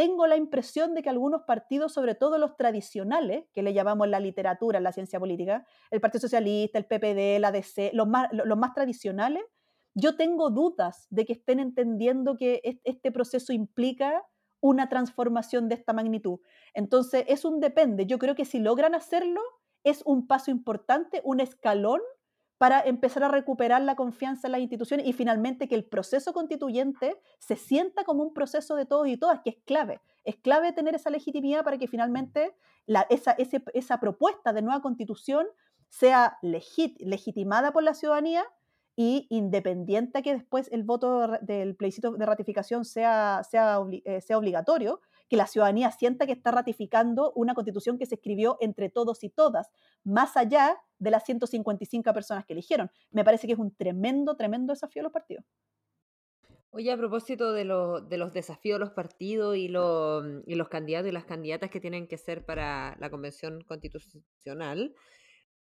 tengo 0.00 0.26
la 0.26 0.38
impresión 0.38 0.94
de 0.94 1.02
que 1.02 1.10
algunos 1.10 1.42
partidos, 1.42 1.92
sobre 1.92 2.14
todo 2.14 2.38
los 2.38 2.56
tradicionales, 2.56 3.44
que 3.52 3.62
le 3.62 3.74
llamamos 3.74 4.08
la 4.08 4.18
literatura, 4.18 4.80
la 4.80 4.92
ciencia 4.92 5.20
política, 5.20 5.66
el 5.90 6.00
Partido 6.00 6.22
Socialista, 6.22 6.78
el 6.78 6.86
PPD, 6.86 7.38
la 7.38 7.52
DC, 7.52 7.90
los 7.92 8.08
más, 8.08 8.28
los 8.32 8.56
más 8.56 8.72
tradicionales, 8.72 9.42
yo 9.92 10.16
tengo 10.16 10.48
dudas 10.48 11.06
de 11.10 11.26
que 11.26 11.34
estén 11.34 11.60
entendiendo 11.60 12.38
que 12.38 12.80
este 12.84 13.12
proceso 13.12 13.52
implica 13.52 14.22
una 14.62 14.88
transformación 14.88 15.68
de 15.68 15.74
esta 15.74 15.92
magnitud. 15.92 16.38
Entonces, 16.72 17.26
es 17.28 17.44
un 17.44 17.60
depende. 17.60 18.06
Yo 18.06 18.18
creo 18.18 18.34
que 18.34 18.46
si 18.46 18.58
logran 18.58 18.94
hacerlo, 18.94 19.42
es 19.84 20.00
un 20.06 20.26
paso 20.26 20.50
importante, 20.50 21.20
un 21.24 21.40
escalón 21.40 22.00
para 22.60 22.82
empezar 22.82 23.24
a 23.24 23.28
recuperar 23.28 23.80
la 23.80 23.96
confianza 23.96 24.46
en 24.46 24.52
las 24.52 24.60
instituciones 24.60 25.06
y 25.06 25.14
finalmente 25.14 25.66
que 25.66 25.74
el 25.74 25.86
proceso 25.86 26.34
constituyente 26.34 27.18
se 27.38 27.56
sienta 27.56 28.04
como 28.04 28.22
un 28.22 28.34
proceso 28.34 28.76
de 28.76 28.84
todos 28.84 29.08
y 29.08 29.16
todas, 29.16 29.40
que 29.40 29.48
es 29.48 29.56
clave. 29.64 30.02
Es 30.24 30.36
clave 30.36 30.74
tener 30.74 30.94
esa 30.94 31.08
legitimidad 31.08 31.64
para 31.64 31.78
que 31.78 31.88
finalmente 31.88 32.54
esa, 33.08 33.34
esa 33.72 33.98
propuesta 33.98 34.52
de 34.52 34.60
nueva 34.60 34.82
constitución 34.82 35.46
sea 35.88 36.36
legit, 36.42 37.00
legitimada 37.00 37.72
por 37.72 37.82
la 37.82 37.94
ciudadanía 37.94 38.44
y 38.94 39.26
independiente 39.30 40.22
que 40.22 40.34
después 40.34 40.68
el 40.70 40.82
voto 40.82 41.28
del 41.40 41.76
plebiscito 41.76 42.10
de 42.12 42.26
ratificación 42.26 42.84
sea, 42.84 43.40
sea, 43.42 43.78
eh, 44.04 44.20
sea 44.20 44.36
obligatorio, 44.36 45.00
que 45.30 45.36
la 45.36 45.46
ciudadanía 45.46 45.92
sienta 45.92 46.26
que 46.26 46.32
está 46.32 46.50
ratificando 46.50 47.32
una 47.36 47.54
constitución 47.54 47.98
que 47.98 48.04
se 48.04 48.16
escribió 48.16 48.58
entre 48.60 48.90
todos 48.90 49.22
y 49.22 49.30
todas, 49.30 49.70
más 50.02 50.36
allá 50.36 50.76
de 50.98 51.12
las 51.12 51.24
155 51.24 52.12
personas 52.12 52.44
que 52.44 52.52
eligieron. 52.52 52.90
Me 53.12 53.24
parece 53.24 53.46
que 53.46 53.52
es 53.52 53.58
un 53.58 53.72
tremendo, 53.74 54.34
tremendo 54.34 54.72
desafío 54.72 55.02
a 55.02 55.04
los 55.04 55.12
partidos. 55.12 55.44
Oye, 56.72 56.90
a 56.90 56.96
propósito 56.96 57.52
de, 57.52 57.64
de 57.64 58.18
los 58.18 58.32
desafíos 58.32 58.76
de 58.76 58.84
los 58.84 58.90
partidos 58.90 59.56
y, 59.56 59.66
y, 59.66 59.68
los 59.68 60.68
candidatos 60.68 61.08
y 61.08 61.12
las 61.12 61.24
candidatas 61.24 61.70
que 61.70 61.80
tienen 61.80 62.08
que 62.08 62.18
ser 62.18 62.44
para 62.44 62.96
la 62.98 63.08
convención 63.08 63.62
constitucional, 63.62 64.94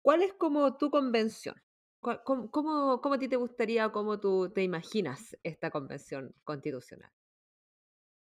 ¿cuál 0.00 0.22
es 0.22 0.32
como 0.34 0.76
tu 0.76 0.90
convención? 0.90 1.56
¿Cómo, 2.00 2.50
cómo, 2.50 3.00
cómo 3.00 3.14
a 3.16 3.18
ti 3.18 3.28
te 3.28 3.36
gustaría 3.36 3.90
cómo 3.90 4.20
tú 4.20 4.48
te 4.52 4.62
imaginas 4.62 5.36
esta 5.42 5.70
convención 5.70 6.34
constitucional? 6.44 7.10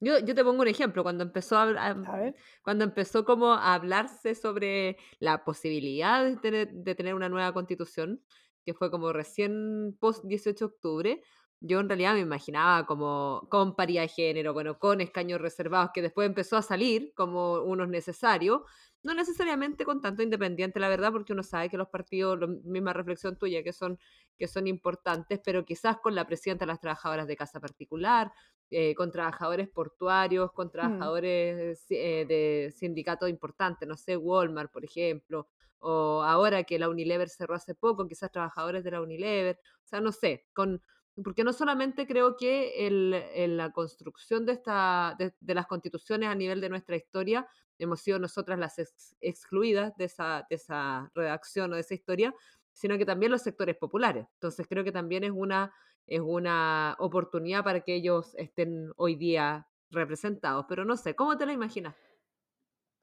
Yo, 0.03 0.17
yo 0.19 0.33
te 0.33 0.43
pongo 0.43 0.61
un 0.63 0.67
ejemplo, 0.67 1.03
cuando 1.03 1.23
empezó 1.23 1.57
a, 1.57 1.63
a, 1.63 1.91
a 1.91 2.33
cuando 2.63 2.83
empezó 2.83 3.23
como 3.23 3.53
a 3.53 3.75
hablarse 3.75 4.33
sobre 4.33 4.97
la 5.19 5.43
posibilidad 5.43 6.25
de 6.25 6.37
tener, 6.37 6.71
de 6.71 6.95
tener 6.95 7.13
una 7.13 7.29
nueva 7.29 7.53
constitución, 7.53 8.23
que 8.65 8.73
fue 8.73 8.89
como 8.89 9.13
recién 9.13 9.95
post 9.99 10.23
18 10.25 10.67
de 10.67 10.73
octubre, 10.73 11.21
yo 11.59 11.79
en 11.79 11.87
realidad 11.89 12.15
me 12.15 12.21
imaginaba 12.21 12.87
como 12.87 13.47
con 13.51 13.75
paridad 13.75 14.01
de 14.01 14.07
género, 14.07 14.53
bueno, 14.53 14.79
con 14.79 15.01
escaños 15.01 15.39
reservados, 15.39 15.91
que 15.93 16.01
después 16.01 16.25
empezó 16.27 16.57
a 16.57 16.63
salir 16.63 17.13
como 17.15 17.61
unos 17.61 17.87
necesarios, 17.87 18.61
no 19.03 19.13
necesariamente 19.13 19.85
con 19.85 20.01
tanto 20.01 20.23
independiente, 20.23 20.79
la 20.79 20.89
verdad, 20.89 21.11
porque 21.11 21.33
uno 21.33 21.43
sabe 21.43 21.69
que 21.69 21.77
los 21.77 21.89
partidos, 21.89 22.39
la 22.39 22.47
misma 22.47 22.93
reflexión 22.93 23.37
tuya, 23.37 23.61
que 23.63 23.73
son, 23.73 23.99
que 24.37 24.47
son 24.47 24.65
importantes, 24.65 25.39
pero 25.43 25.63
quizás 25.63 25.97
con 25.99 26.15
la 26.15 26.25
presidenta 26.25 26.65
de 26.65 26.71
las 26.71 26.79
trabajadoras 26.79 27.27
de 27.27 27.35
casa 27.35 27.59
particular, 27.59 28.31
eh, 28.71 28.95
con 28.95 29.11
trabajadores 29.11 29.67
portuarios, 29.69 30.51
con 30.53 30.67
mm. 30.67 30.71
trabajadores 30.71 31.85
mm. 31.89 31.93
eh, 31.93 32.25
de 32.25 32.73
sindicatos 32.75 33.29
importantes, 33.29 33.87
no 33.87 33.97
sé, 33.97 34.17
Walmart, 34.17 34.71
por 34.71 34.85
ejemplo, 34.85 35.47
o 35.79 36.23
ahora 36.23 36.63
que 36.63 36.79
la 36.79 36.89
Unilever 36.89 37.29
cerró 37.29 37.55
hace 37.55 37.75
poco, 37.75 38.07
quizás 38.07 38.31
trabajadores 38.31 38.83
de 38.83 38.91
la 38.91 39.01
Unilever, 39.01 39.59
o 39.83 39.87
sea, 39.87 39.99
no 39.99 40.11
sé, 40.11 40.45
con 40.53 40.81
porque 41.23 41.43
no 41.43 41.51
solamente 41.51 42.07
creo 42.07 42.37
que 42.37 42.87
el, 42.87 43.13
en 43.13 43.57
la 43.57 43.71
construcción 43.73 44.45
de, 44.45 44.53
esta, 44.53 45.15
de, 45.19 45.33
de, 45.41 45.53
las 45.53 45.67
constituciones 45.67 46.29
a 46.29 46.35
nivel 46.35 46.61
de 46.61 46.69
nuestra 46.69 46.95
historia 46.95 47.45
hemos 47.77 48.01
sido 48.01 48.17
nosotras 48.17 48.57
las 48.57 48.79
ex, 48.79 49.15
excluidas 49.19 49.95
de 49.97 50.05
esa, 50.05 50.45
de 50.49 50.55
esa 50.55 51.11
redacción 51.13 51.71
o 51.71 51.75
de 51.75 51.81
esa 51.81 51.93
historia, 51.93 52.33
sino 52.71 52.97
que 52.97 53.05
también 53.05 53.31
los 53.31 53.41
sectores 53.41 53.75
populares. 53.75 54.25
Entonces 54.35 54.65
creo 54.69 54.83
que 54.83 54.91
también 54.91 55.23
es 55.23 55.31
una 55.31 55.73
es 56.07 56.21
una 56.21 56.95
oportunidad 56.99 57.63
para 57.63 57.81
que 57.81 57.95
ellos 57.95 58.35
estén 58.35 58.91
hoy 58.97 59.15
día 59.15 59.67
representados, 59.91 60.65
pero 60.67 60.85
no 60.85 60.97
sé, 60.97 61.15
¿cómo 61.15 61.37
te 61.37 61.45
la 61.45 61.53
imaginas? 61.53 61.95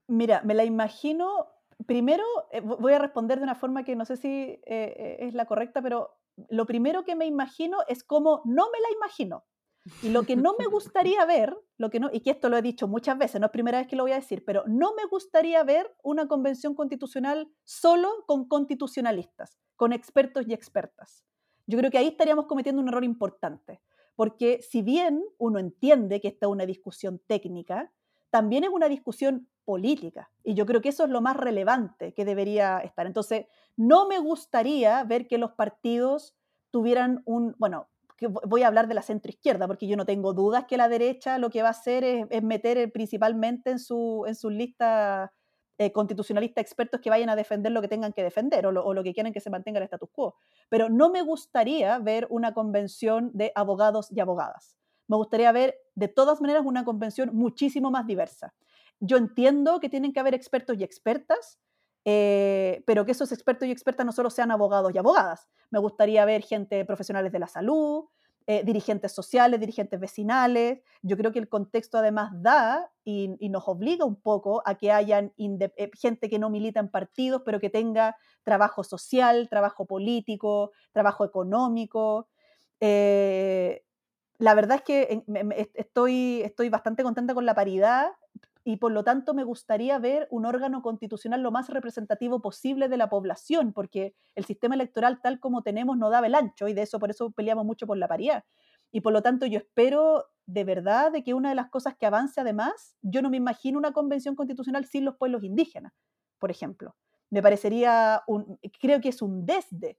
Mira, 0.08 0.42
me 0.44 0.54
la 0.54 0.64
imagino, 0.64 1.48
primero 1.86 2.24
eh, 2.50 2.60
voy 2.60 2.94
a 2.94 2.98
responder 2.98 3.38
de 3.38 3.44
una 3.44 3.54
forma 3.54 3.84
que 3.84 3.94
no 3.94 4.04
sé 4.04 4.16
si 4.16 4.28
eh, 4.28 4.62
eh, 4.66 5.16
es 5.20 5.34
la 5.34 5.46
correcta, 5.46 5.82
pero 5.82 6.18
lo 6.48 6.66
primero 6.66 7.04
que 7.04 7.14
me 7.14 7.26
imagino 7.26 7.78
es 7.88 8.04
como 8.04 8.42
no 8.44 8.70
me 8.70 8.80
la 8.80 8.90
imagino. 8.96 9.44
Y 10.02 10.10
lo 10.10 10.24
que 10.24 10.36
no 10.36 10.54
me 10.58 10.66
gustaría 10.70 11.24
ver, 11.24 11.56
lo 11.76 11.90
que 11.90 12.00
no, 12.00 12.10
y 12.12 12.20
que 12.20 12.30
esto 12.30 12.48
lo 12.48 12.56
he 12.56 12.62
dicho 12.62 12.88
muchas 12.88 13.18
veces, 13.18 13.40
no 13.40 13.46
es 13.46 13.52
primera 13.52 13.78
vez 13.78 13.86
que 13.86 13.96
lo 13.96 14.04
voy 14.04 14.12
a 14.12 14.16
decir, 14.16 14.44
pero 14.44 14.64
no 14.66 14.94
me 14.94 15.04
gustaría 15.06 15.62
ver 15.62 15.94
una 16.02 16.26
convención 16.26 16.74
constitucional 16.74 17.50
solo 17.64 18.24
con 18.26 18.48
constitucionalistas, 18.48 19.58
con 19.76 19.92
expertos 19.92 20.46
y 20.48 20.54
expertas. 20.54 21.24
Yo 21.68 21.78
creo 21.78 21.90
que 21.90 21.98
ahí 21.98 22.08
estaríamos 22.08 22.46
cometiendo 22.46 22.80
un 22.80 22.88
error 22.88 23.04
importante, 23.04 23.82
porque 24.16 24.60
si 24.62 24.80
bien 24.80 25.22
uno 25.36 25.58
entiende 25.58 26.18
que 26.20 26.28
esta 26.28 26.46
es 26.46 26.52
una 26.52 26.64
discusión 26.64 27.20
técnica, 27.26 27.92
también 28.30 28.64
es 28.64 28.70
una 28.70 28.88
discusión 28.88 29.48
política. 29.66 30.30
Y 30.42 30.54
yo 30.54 30.64
creo 30.64 30.80
que 30.80 30.88
eso 30.88 31.04
es 31.04 31.10
lo 31.10 31.20
más 31.20 31.36
relevante 31.36 32.14
que 32.14 32.24
debería 32.24 32.78
estar. 32.78 33.06
Entonces, 33.06 33.46
no 33.76 34.08
me 34.08 34.18
gustaría 34.18 35.04
ver 35.04 35.28
que 35.28 35.36
los 35.36 35.52
partidos 35.52 36.34
tuvieran 36.70 37.22
un, 37.26 37.54
bueno, 37.58 37.88
voy 38.46 38.62
a 38.62 38.68
hablar 38.68 38.88
de 38.88 38.94
la 38.94 39.02
centroizquierda, 39.02 39.66
porque 39.66 39.86
yo 39.86 39.96
no 39.98 40.06
tengo 40.06 40.32
dudas 40.32 40.64
que 40.64 40.78
la 40.78 40.88
derecha 40.88 41.36
lo 41.36 41.50
que 41.50 41.60
va 41.60 41.68
a 41.68 41.72
hacer 41.72 42.02
es, 42.02 42.42
meter 42.42 42.90
principalmente 42.92 43.70
en 43.70 43.78
su, 43.78 44.24
en 44.26 44.34
sus 44.34 44.52
listas 44.52 45.30
eh, 45.80 45.92
constitucionalistas 45.92 46.60
expertos 46.60 47.00
que 47.00 47.08
vayan 47.08 47.30
a 47.30 47.36
defender 47.36 47.70
lo 47.70 47.80
que 47.80 47.86
tengan 47.86 48.12
que 48.12 48.24
defender 48.24 48.66
o 48.66 48.72
lo, 48.72 49.04
que 49.04 49.14
quieran 49.14 49.32
que 49.32 49.38
se 49.38 49.48
mantenga 49.48 49.78
el 49.78 49.84
status 49.84 50.10
quo. 50.10 50.34
Pero 50.68 50.88
no 50.88 51.08
me 51.08 51.22
gustaría 51.22 51.96
ver 52.00 52.26
una 52.30 52.52
convención 52.52 53.30
de 53.32 53.52
abogados 53.54 54.10
y 54.10 54.18
abogadas. 54.18 54.76
Me 55.06 55.16
gustaría 55.16 55.52
ver, 55.52 55.76
de 55.94 56.08
todas 56.08 56.40
maneras, 56.40 56.64
una 56.66 56.84
convención 56.84 57.30
muchísimo 57.32 57.92
más 57.92 58.08
diversa. 58.08 58.54
Yo 58.98 59.16
entiendo 59.16 59.78
que 59.78 59.88
tienen 59.88 60.12
que 60.12 60.18
haber 60.18 60.34
expertos 60.34 60.76
y 60.76 60.82
expertas, 60.82 61.60
eh, 62.04 62.82
pero 62.84 63.04
que 63.04 63.12
esos 63.12 63.30
expertos 63.30 63.68
y 63.68 63.70
expertas 63.70 64.04
no 64.04 64.10
solo 64.10 64.30
sean 64.30 64.50
abogados 64.50 64.92
y 64.92 64.98
abogadas. 64.98 65.48
Me 65.70 65.78
gustaría 65.78 66.24
ver 66.24 66.42
gente 66.42 66.84
profesionales 66.84 67.30
de 67.30 67.38
la 67.38 67.46
salud, 67.46 68.06
eh, 68.50 68.62
dirigentes 68.64 69.12
sociales, 69.12 69.60
dirigentes 69.60 70.00
vecinales. 70.00 70.80
Yo 71.02 71.18
creo 71.18 71.32
que 71.32 71.38
el 71.38 71.50
contexto 71.50 71.98
además 71.98 72.30
da 72.32 72.90
y, 73.04 73.36
nos 73.50 73.68
obliga 73.68 74.06
un 74.06 74.16
poco 74.16 74.62
a 74.64 74.76
que 74.76 74.90
hayan 74.90 75.34
eh, 75.36 75.90
gente 76.00 76.30
que 76.30 76.38
no 76.38 76.48
milita 76.48 76.80
en 76.80 76.90
partidos, 76.90 77.42
pero 77.44 77.60
que 77.60 77.68
tenga 77.68 78.16
trabajo 78.44 78.84
social, 78.84 79.50
trabajo 79.50 79.84
político, 79.84 80.72
trabajo 80.92 81.26
económico. 81.26 82.30
la 82.80 84.54
verdad 84.54 84.76
es 84.78 84.82
que 84.82 85.24
estoy, 85.74 86.40
estoy 86.42 86.70
bastante 86.70 87.02
contenta 87.02 87.34
con 87.34 87.44
la 87.44 87.54
paridad 87.54 88.12
y 88.68 88.76
por 88.76 88.92
lo 88.92 89.02
tanto 89.02 89.32
me 89.32 89.44
gustaría 89.44 89.98
ver 89.98 90.28
un 90.30 90.44
órgano 90.44 90.82
constitucional 90.82 91.40
lo 91.40 91.50
más 91.50 91.70
representativo 91.70 92.42
posible 92.42 92.90
de 92.90 92.98
la 92.98 93.08
población, 93.08 93.72
porque 93.72 94.14
el 94.34 94.44
sistema 94.44 94.74
electoral 94.74 95.22
tal 95.22 95.40
como 95.40 95.62
tenemos 95.62 95.96
no 95.96 96.10
da 96.10 96.18
el 96.18 96.34
ancho 96.34 96.68
y 96.68 96.74
de 96.74 96.82
eso 96.82 96.98
por 96.98 97.08
eso 97.08 97.30
peleamos 97.30 97.64
mucho 97.64 97.86
por 97.86 97.96
la 97.96 98.08
paridad. 98.08 98.44
Y 98.92 99.00
por 99.00 99.14
lo 99.14 99.22
tanto 99.22 99.46
yo 99.46 99.56
espero 99.56 100.26
de 100.44 100.64
verdad 100.64 101.10
de 101.12 101.22
que 101.22 101.32
una 101.32 101.48
de 101.48 101.54
las 101.54 101.70
cosas 101.70 101.96
que 101.96 102.04
avance 102.04 102.42
además, 102.42 102.94
yo 103.00 103.22
no 103.22 103.30
me 103.30 103.38
imagino 103.38 103.78
una 103.78 103.92
convención 103.92 104.36
constitucional 104.36 104.84
sin 104.84 105.06
los 105.06 105.16
pueblos 105.16 105.44
indígenas, 105.44 105.94
por 106.38 106.50
ejemplo. 106.50 106.94
Me 107.30 107.40
parecería, 107.40 108.22
un, 108.26 108.58
creo 108.78 109.00
que 109.00 109.08
es 109.08 109.22
un 109.22 109.46
desde 109.46 109.98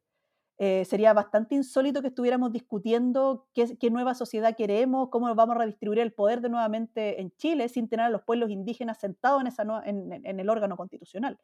eh, 0.61 0.83
sería 0.83 1.13
bastante 1.13 1.55
insólito 1.55 2.01
que 2.01 2.09
estuviéramos 2.09 2.51
discutiendo 2.51 3.47
qué, 3.53 3.89
nueva 3.89 4.13
sociedad 4.13 4.57
queremos, 4.57 5.07
cómo 5.07 5.33
vamos 5.33 5.55
a 5.55 5.59
redistribuir 5.59 5.99
el 5.99 6.11
poder 6.11 6.41
de 6.41 6.49
nuevamente 6.49 7.21
en 7.21 7.31
Chile 7.37 7.69
sin 7.69 7.87
tener 7.87 8.07
a 8.07 8.09
los 8.09 8.23
pueblos 8.23 8.49
indígenas 8.49 8.99
sentados 8.99 9.41
en, 9.85 10.11
el 10.25 10.49
órgano 10.49 10.75
constitucional. 10.75 11.39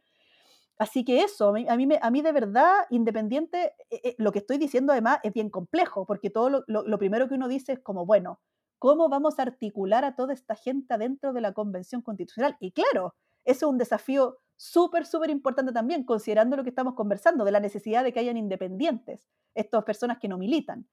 Así 0.77 1.05
que 1.05 1.21
eso, 1.21 1.47
a 1.47 1.53
mí, 1.53 1.65
a 2.01 2.11
mí 2.11 2.21
de 2.21 2.31
verdad, 2.33 2.73
independiente, 2.89 3.71
eh, 3.89 4.01
eh, 4.03 4.15
lo 4.17 4.33
que 4.33 4.39
estoy 4.39 4.57
diciendo 4.57 4.91
además 4.91 5.19
es 5.23 5.31
bien 5.31 5.49
complejo, 5.49 6.05
porque 6.05 6.29
todo 6.29 6.65
lo, 6.67 6.99
primero 6.99 7.29
que 7.29 7.35
uno 7.35 7.47
dice 7.47 7.71
es 7.71 7.79
como, 7.79 8.05
bueno, 8.05 8.41
¿cómo 8.79 9.07
vamos 9.07 9.39
a 9.39 9.43
articular 9.43 10.03
a 10.03 10.17
toda 10.17 10.33
esta 10.33 10.55
gente 10.55 10.93
adentro 10.93 11.31
de 11.31 11.39
la 11.39 11.53
Convención 11.53 12.01
Constitucional? 12.01 12.57
Y 12.59 12.73
claro, 12.73 13.15
eso 13.45 13.67
es 13.67 13.71
un 13.71 13.77
desafío 13.77 14.39
súper, 14.55 15.05
súper 15.05 15.29
importante 15.29 15.71
también, 15.71 16.03
considerando 16.03 16.55
lo 16.55 16.63
que 16.63 16.69
estamos 16.69 16.93
conversando, 16.93 17.45
de 17.45 17.51
la 17.51 17.59
necesidad 17.59 18.03
de 18.03 18.13
que 18.13 18.19
hayan 18.19 18.37
independientes, 18.37 19.27
estas 19.53 19.83
personas 19.83 20.19
que 20.19 20.27
no 20.27 20.37
militan. 20.37 20.87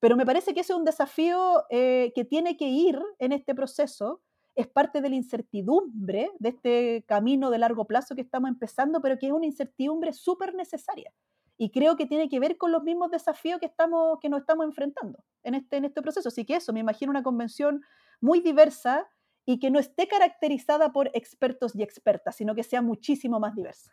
Pero 0.00 0.16
me 0.16 0.26
parece 0.26 0.52
que 0.52 0.60
ese 0.60 0.72
es 0.72 0.78
un 0.78 0.84
desafío 0.84 1.64
eh, 1.70 2.12
que 2.14 2.24
tiene 2.24 2.56
que 2.56 2.68
ir 2.68 3.00
en 3.18 3.32
este 3.32 3.54
proceso, 3.54 4.22
es 4.54 4.66
parte 4.66 5.00
de 5.00 5.08
la 5.08 5.14
incertidumbre 5.14 6.30
de 6.38 6.48
este 6.50 7.04
camino 7.06 7.50
de 7.50 7.58
largo 7.58 7.86
plazo 7.86 8.14
que 8.14 8.20
estamos 8.20 8.50
empezando, 8.50 9.00
pero 9.00 9.18
que 9.18 9.26
es 9.26 9.32
una 9.32 9.46
incertidumbre 9.46 10.12
súper 10.12 10.54
necesaria. 10.54 11.12
Y 11.56 11.70
creo 11.70 11.96
que 11.96 12.06
tiene 12.06 12.28
que 12.28 12.40
ver 12.40 12.58
con 12.58 12.72
los 12.72 12.82
mismos 12.82 13.10
desafíos 13.10 13.60
que, 13.60 13.66
estamos, 13.66 14.18
que 14.20 14.28
nos 14.28 14.40
estamos 14.40 14.66
enfrentando 14.66 15.22
en 15.42 15.54
este, 15.54 15.76
en 15.76 15.84
este 15.84 16.02
proceso. 16.02 16.28
Así 16.28 16.44
que 16.44 16.56
eso, 16.56 16.72
me 16.72 16.80
imagino 16.80 17.10
una 17.10 17.22
convención 17.22 17.82
muy 18.20 18.40
diversa, 18.40 19.08
y 19.44 19.58
que 19.58 19.70
no 19.70 19.78
esté 19.78 20.06
caracterizada 20.06 20.92
por 20.92 21.10
expertos 21.14 21.74
y 21.74 21.82
expertas, 21.82 22.36
sino 22.36 22.54
que 22.54 22.62
sea 22.62 22.82
muchísimo 22.82 23.40
más 23.40 23.54
diversa. 23.54 23.92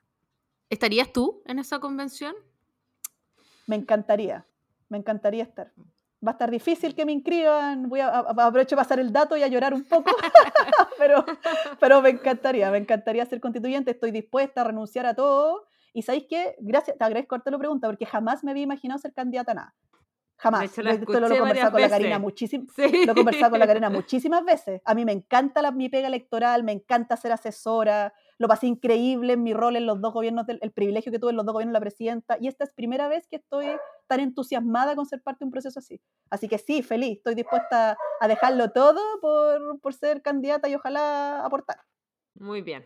¿Estarías 0.69 1.11
tú 1.11 1.41
en 1.45 1.59
esa 1.59 1.79
convención? 1.79 2.35
Me 3.65 3.75
encantaría, 3.75 4.45
me 4.87 4.97
encantaría 4.97 5.43
estar. 5.43 5.73
Va 6.25 6.31
a 6.31 6.33
estar 6.33 6.51
difícil 6.51 6.93
que 6.93 7.05
me 7.05 7.13
inscriban, 7.13 7.87
voy 7.87 8.01
a, 8.01 8.09
aprovecho 8.19 8.75
pasar 8.75 8.99
el 8.99 9.11
dato 9.11 9.37
y 9.37 9.43
a 9.43 9.47
llorar 9.47 9.73
un 9.73 9.83
poco, 9.85 10.11
pero, 10.97 11.25
pero 11.79 12.01
me 12.01 12.09
encantaría, 12.09 12.69
me 12.71 12.77
encantaría 12.77 13.25
ser 13.25 13.39
constituyente, 13.39 13.91
estoy 13.91 14.11
dispuesta 14.11 14.61
a 14.61 14.65
renunciar 14.65 15.05
a 15.05 15.15
todo. 15.15 15.67
Y 15.93 16.03
sabéis 16.03 16.25
qué, 16.29 16.55
gracias, 16.59 16.97
te 16.97 17.03
agradezco 17.03 17.35
harto 17.35 17.49
la 17.49 17.57
pregunta, 17.57 17.87
porque 17.87 18.05
jamás 18.05 18.43
me 18.43 18.51
había 18.51 18.63
imaginado 18.63 18.99
ser 18.99 19.13
candidata 19.13 19.53
a 19.53 19.55
nada. 19.55 19.75
Jamás. 20.39 20.63
Esto 20.63 20.81
lo, 20.81 20.91
he 20.91 21.37
conversado 21.37 21.71
con 21.73 21.81
la 21.81 21.89
Karina 21.89 22.17
muchísimas 22.17 22.69
Lo 22.77 23.11
he 23.11 23.15
conversado 23.15 23.51
con 23.51 23.59
la 23.59 23.67
Karina 23.67 23.89
muchísimas 23.89 24.45
veces. 24.45 24.81
A 24.85 24.95
mí 24.95 25.03
me 25.03 25.11
encanta 25.11 25.61
la, 25.61 25.71
mi 25.71 25.89
pega 25.89 26.07
electoral, 26.07 26.63
me 26.63 26.71
encanta 26.71 27.17
ser 27.17 27.33
asesora. 27.33 28.13
Lo 28.37 28.47
pasé 28.47 28.67
increíble 28.67 29.33
en 29.33 29.43
mi 29.43 29.53
rol 29.53 29.75
en 29.75 29.85
los 29.85 29.99
dos 29.99 30.13
gobiernos, 30.13 30.47
del, 30.47 30.57
el 30.61 30.71
privilegio 30.71 31.11
que 31.11 31.19
tuve 31.19 31.31
en 31.31 31.35
los 31.35 31.45
dos 31.45 31.51
gobiernos 31.51 31.73
de 31.73 31.79
la 31.79 31.81
presidenta. 31.81 32.37
Y 32.39 32.47
esta 32.47 32.63
es 32.63 32.71
primera 32.71 33.09
vez 33.09 33.27
que 33.27 33.35
estoy 33.35 33.65
tan 34.07 34.21
entusiasmada 34.21 34.95
con 34.95 35.05
ser 35.05 35.21
parte 35.21 35.39
de 35.39 35.47
un 35.47 35.51
proceso 35.51 35.79
así. 35.79 35.99
Así 36.29 36.47
que 36.47 36.57
sí, 36.57 36.83
feliz. 36.83 37.17
Estoy 37.17 37.35
dispuesta 37.35 37.97
a 38.21 38.27
dejarlo 38.29 38.71
todo 38.71 39.01
por, 39.19 39.81
por 39.81 39.93
ser 39.93 40.21
candidata 40.21 40.69
y 40.69 40.75
ojalá 40.75 41.45
aportar. 41.45 41.81
Muy 42.35 42.61
bien. 42.61 42.85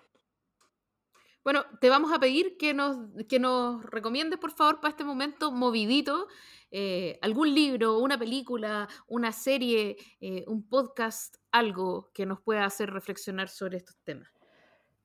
Bueno, 1.44 1.66
te 1.82 1.90
vamos 1.90 2.14
a 2.14 2.20
pedir 2.20 2.58
que 2.58 2.74
nos, 2.74 2.98
que 3.28 3.38
nos 3.38 3.84
recomiendes, 3.86 4.40
por 4.40 4.52
favor, 4.52 4.80
para 4.80 4.92
este 4.92 5.04
momento 5.04 5.52
movidito, 5.52 6.28
eh, 6.72 7.20
algún 7.22 7.54
libro, 7.54 8.00
una 8.00 8.18
película, 8.18 8.88
una 9.08 9.34
serie, 9.34 9.98
eh, 10.22 10.46
un 10.48 10.68
podcast, 10.68 11.36
algo 11.52 12.12
que 12.14 12.26
nos 12.26 12.40
pueda 12.40 12.64
hacer 12.64 12.92
reflexionar 12.92 13.50
sobre 13.50 13.78
estos 13.78 13.98
temas. 14.06 14.30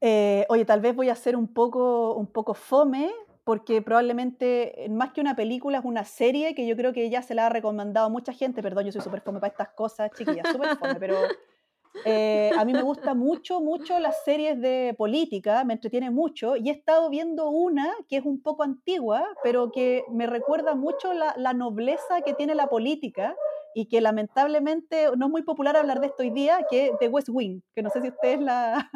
Eh, 0.00 0.46
oye, 0.48 0.64
tal 0.64 0.80
vez 0.80 0.94
voy 0.94 1.08
a 1.08 1.16
ser 1.16 1.34
un 1.34 1.52
poco, 1.52 2.14
un 2.14 2.28
poco 2.32 2.54
fome, 2.54 3.10
porque 3.42 3.82
probablemente 3.82 4.86
más 4.90 5.12
que 5.12 5.20
una 5.20 5.34
película 5.34 5.78
es 5.78 5.84
una 5.84 6.04
serie 6.04 6.54
que 6.54 6.68
yo 6.68 6.76
creo 6.76 6.92
que 6.92 7.10
ya 7.10 7.20
se 7.20 7.34
la 7.34 7.46
ha 7.46 7.48
recomendado 7.48 8.10
mucha 8.10 8.32
gente. 8.32 8.62
Perdón, 8.62 8.84
yo 8.84 8.92
soy 8.92 9.00
súper 9.00 9.22
fome 9.22 9.40
para 9.40 9.50
estas 9.50 9.70
cosas, 9.70 10.10
chiquillas, 10.16 10.46
súper 10.52 10.76
fome, 10.76 10.96
pero 11.00 11.16
eh, 12.04 12.50
a 12.56 12.64
mí 12.64 12.72
me 12.72 12.82
gusta 12.82 13.14
mucho, 13.14 13.60
mucho 13.60 13.98
las 13.98 14.24
series 14.24 14.60
de 14.60 14.94
política, 14.96 15.64
me 15.64 15.74
entretiene 15.74 16.10
mucho 16.10 16.56
y 16.56 16.68
he 16.68 16.72
estado 16.72 17.10
viendo 17.10 17.50
una 17.50 17.92
que 18.08 18.18
es 18.18 18.24
un 18.24 18.42
poco 18.42 18.62
antigua, 18.62 19.26
pero 19.42 19.70
que 19.72 20.04
me 20.10 20.26
recuerda 20.26 20.74
mucho 20.74 21.12
la, 21.12 21.34
la 21.36 21.52
nobleza 21.52 22.22
que 22.24 22.34
tiene 22.34 22.54
la 22.54 22.68
política 22.68 23.34
y 23.74 23.86
que 23.86 24.00
lamentablemente 24.00 25.06
no 25.16 25.26
es 25.26 25.30
muy 25.30 25.42
popular 25.42 25.76
hablar 25.76 26.00
de 26.00 26.08
esto 26.08 26.22
hoy 26.22 26.30
día, 26.30 26.66
que 26.68 26.86
es 26.86 26.92
The 26.98 27.08
West 27.08 27.28
Wing, 27.30 27.60
que 27.74 27.82
no 27.82 27.90
sé 27.90 28.00
si 28.02 28.08
ustedes 28.08 28.40
la, 28.40 28.90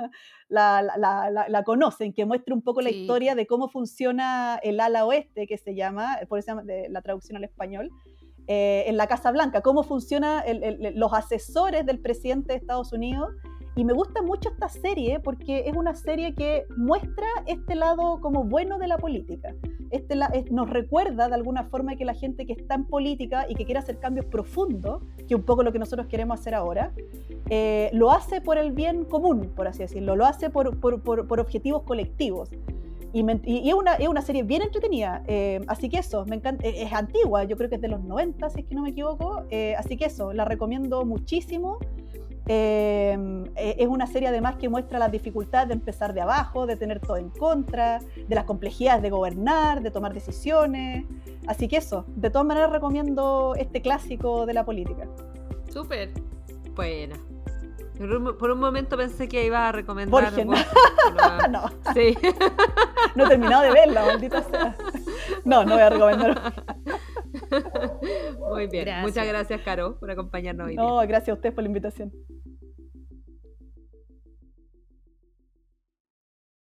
la, 0.48 0.82
la, 0.82 1.46
la 1.48 1.62
conocen, 1.64 2.12
que 2.12 2.24
muestra 2.24 2.54
un 2.54 2.62
poco 2.62 2.80
la 2.80 2.90
historia 2.90 3.34
de 3.34 3.46
cómo 3.46 3.68
funciona 3.68 4.58
el 4.62 4.80
ala 4.80 5.04
oeste, 5.06 5.46
que 5.46 5.58
se 5.58 5.74
llama, 5.74 6.18
por 6.28 6.38
eso 6.38 6.60
la 6.64 7.02
traducción 7.02 7.36
al 7.36 7.44
español, 7.44 7.90
eh, 8.48 8.84
en 8.86 8.96
la 8.96 9.06
Casa 9.06 9.30
Blanca, 9.30 9.60
cómo 9.60 9.82
funcionan 9.82 10.42
los 10.94 11.12
asesores 11.12 11.86
del 11.86 12.00
presidente 12.00 12.52
de 12.52 12.58
Estados 12.58 12.92
Unidos. 12.92 13.30
Y 13.74 13.84
me 13.84 13.94
gusta 13.94 14.20
mucho 14.20 14.50
esta 14.50 14.68
serie 14.68 15.18
porque 15.18 15.64
es 15.66 15.74
una 15.74 15.94
serie 15.94 16.34
que 16.34 16.66
muestra 16.76 17.26
este 17.46 17.74
lado 17.74 18.20
como 18.20 18.44
bueno 18.44 18.78
de 18.78 18.86
la 18.86 18.98
política. 18.98 19.54
Este 19.90 20.14
nos 20.50 20.68
recuerda 20.68 21.28
de 21.28 21.34
alguna 21.34 21.64
forma 21.64 21.96
que 21.96 22.04
la 22.04 22.12
gente 22.12 22.44
que 22.44 22.52
está 22.52 22.74
en 22.74 22.84
política 22.84 23.46
y 23.48 23.54
que 23.54 23.64
quiere 23.64 23.78
hacer 23.78 23.98
cambios 23.98 24.26
profundos, 24.26 25.02
que 25.26 25.34
un 25.34 25.42
poco 25.42 25.62
lo 25.62 25.72
que 25.72 25.78
nosotros 25.78 26.06
queremos 26.06 26.40
hacer 26.40 26.54
ahora, 26.54 26.92
eh, 27.48 27.88
lo 27.94 28.10
hace 28.10 28.42
por 28.42 28.58
el 28.58 28.72
bien 28.72 29.04
común, 29.06 29.52
por 29.56 29.66
así 29.66 29.78
decirlo, 29.78 30.16
lo 30.16 30.26
hace 30.26 30.50
por, 30.50 30.78
por, 30.78 31.02
por 31.02 31.40
objetivos 31.40 31.82
colectivos. 31.84 32.50
Y, 33.12 33.20
es, 33.68 33.74
una, 33.74 33.94
es, 33.94 34.08
una, 34.08 34.22
serie 34.22 34.42
bien 34.42 34.62
entretenida. 34.62 35.22
Eh, 35.26 35.60
así 35.66 35.88
que 35.88 35.98
eso, 35.98 36.24
me 36.24 36.36
encanta, 36.36 36.66
eh, 36.66 36.82
es, 36.82 36.92
antigua, 36.92 37.44
yo 37.44 37.56
creo 37.56 37.68
que 37.68 37.76
es 37.76 37.80
de 37.80 37.88
los 37.88 38.02
90, 38.02 38.48
si 38.50 38.60
es 38.60 38.66
que 38.66 38.74
no 38.74 38.82
me 38.82 38.90
equivoco. 38.90 39.44
Eh, 39.50 39.74
así 39.76 39.96
que 39.96 40.06
eso, 40.06 40.32
la 40.32 40.44
recomiendo 40.44 41.04
muchísimo. 41.04 41.78
Es 42.44 43.86
una 43.86 44.06
serie 44.08 44.28
además 44.28 44.56
que 44.56 44.68
muestra 44.68 44.98
las 44.98 45.12
dificultades 45.12 45.68
de 45.68 45.74
empezar 45.74 46.12
de 46.12 46.22
abajo, 46.22 46.66
de 46.66 46.76
tener 46.76 47.00
todo 47.00 47.16
en 47.16 47.30
contra, 47.30 48.00
de 48.00 48.34
las 48.34 48.44
complejidades 48.44 49.00
de 49.00 49.10
gobernar, 49.10 49.82
de 49.82 49.90
tomar 49.90 50.12
decisiones. 50.12 51.04
Así 51.46 51.68
que 51.68 51.76
eso, 51.76 52.04
de 52.16 52.30
todas 52.30 52.46
maneras 52.46 52.70
recomiendo 52.70 53.54
este 53.56 53.80
clásico 53.80 54.44
de 54.44 54.54
la 54.54 54.64
política. 54.64 55.06
Súper. 55.70 56.10
Bueno. 56.74 57.31
Por 58.38 58.50
un, 58.50 58.58
momento 58.58 58.96
pensé 58.96 59.28
que 59.28 59.44
iba 59.44 59.68
a 59.68 59.72
recomendar. 59.72 60.24
Borgen. 60.24 60.48
Pero- 60.48 61.48
no, 61.48 61.70
Sí. 61.94 62.16
no 63.14 63.26
he 63.26 63.28
terminado 63.28 63.62
de 63.62 63.70
verla, 63.70 64.04
maldita 64.06 64.42
sea. 64.42 64.76
No, 65.44 65.64
no 65.64 65.74
voy 65.74 65.82
a 65.82 65.90
recomendar. 65.90 66.52
Muy 68.38 68.66
bien. 68.66 68.84
Gracias. 68.84 69.06
Muchas 69.06 69.26
gracias, 69.26 69.60
Caro, 69.62 69.98
por 69.98 70.10
acompañarnos 70.10 70.66
hoy. 70.66 70.72
día. 70.72 70.82
No, 70.82 70.96
gracias 70.98 71.30
a 71.30 71.34
ustedes 71.34 71.54
por 71.54 71.62
la 71.64 71.68
invitación. 71.68 72.12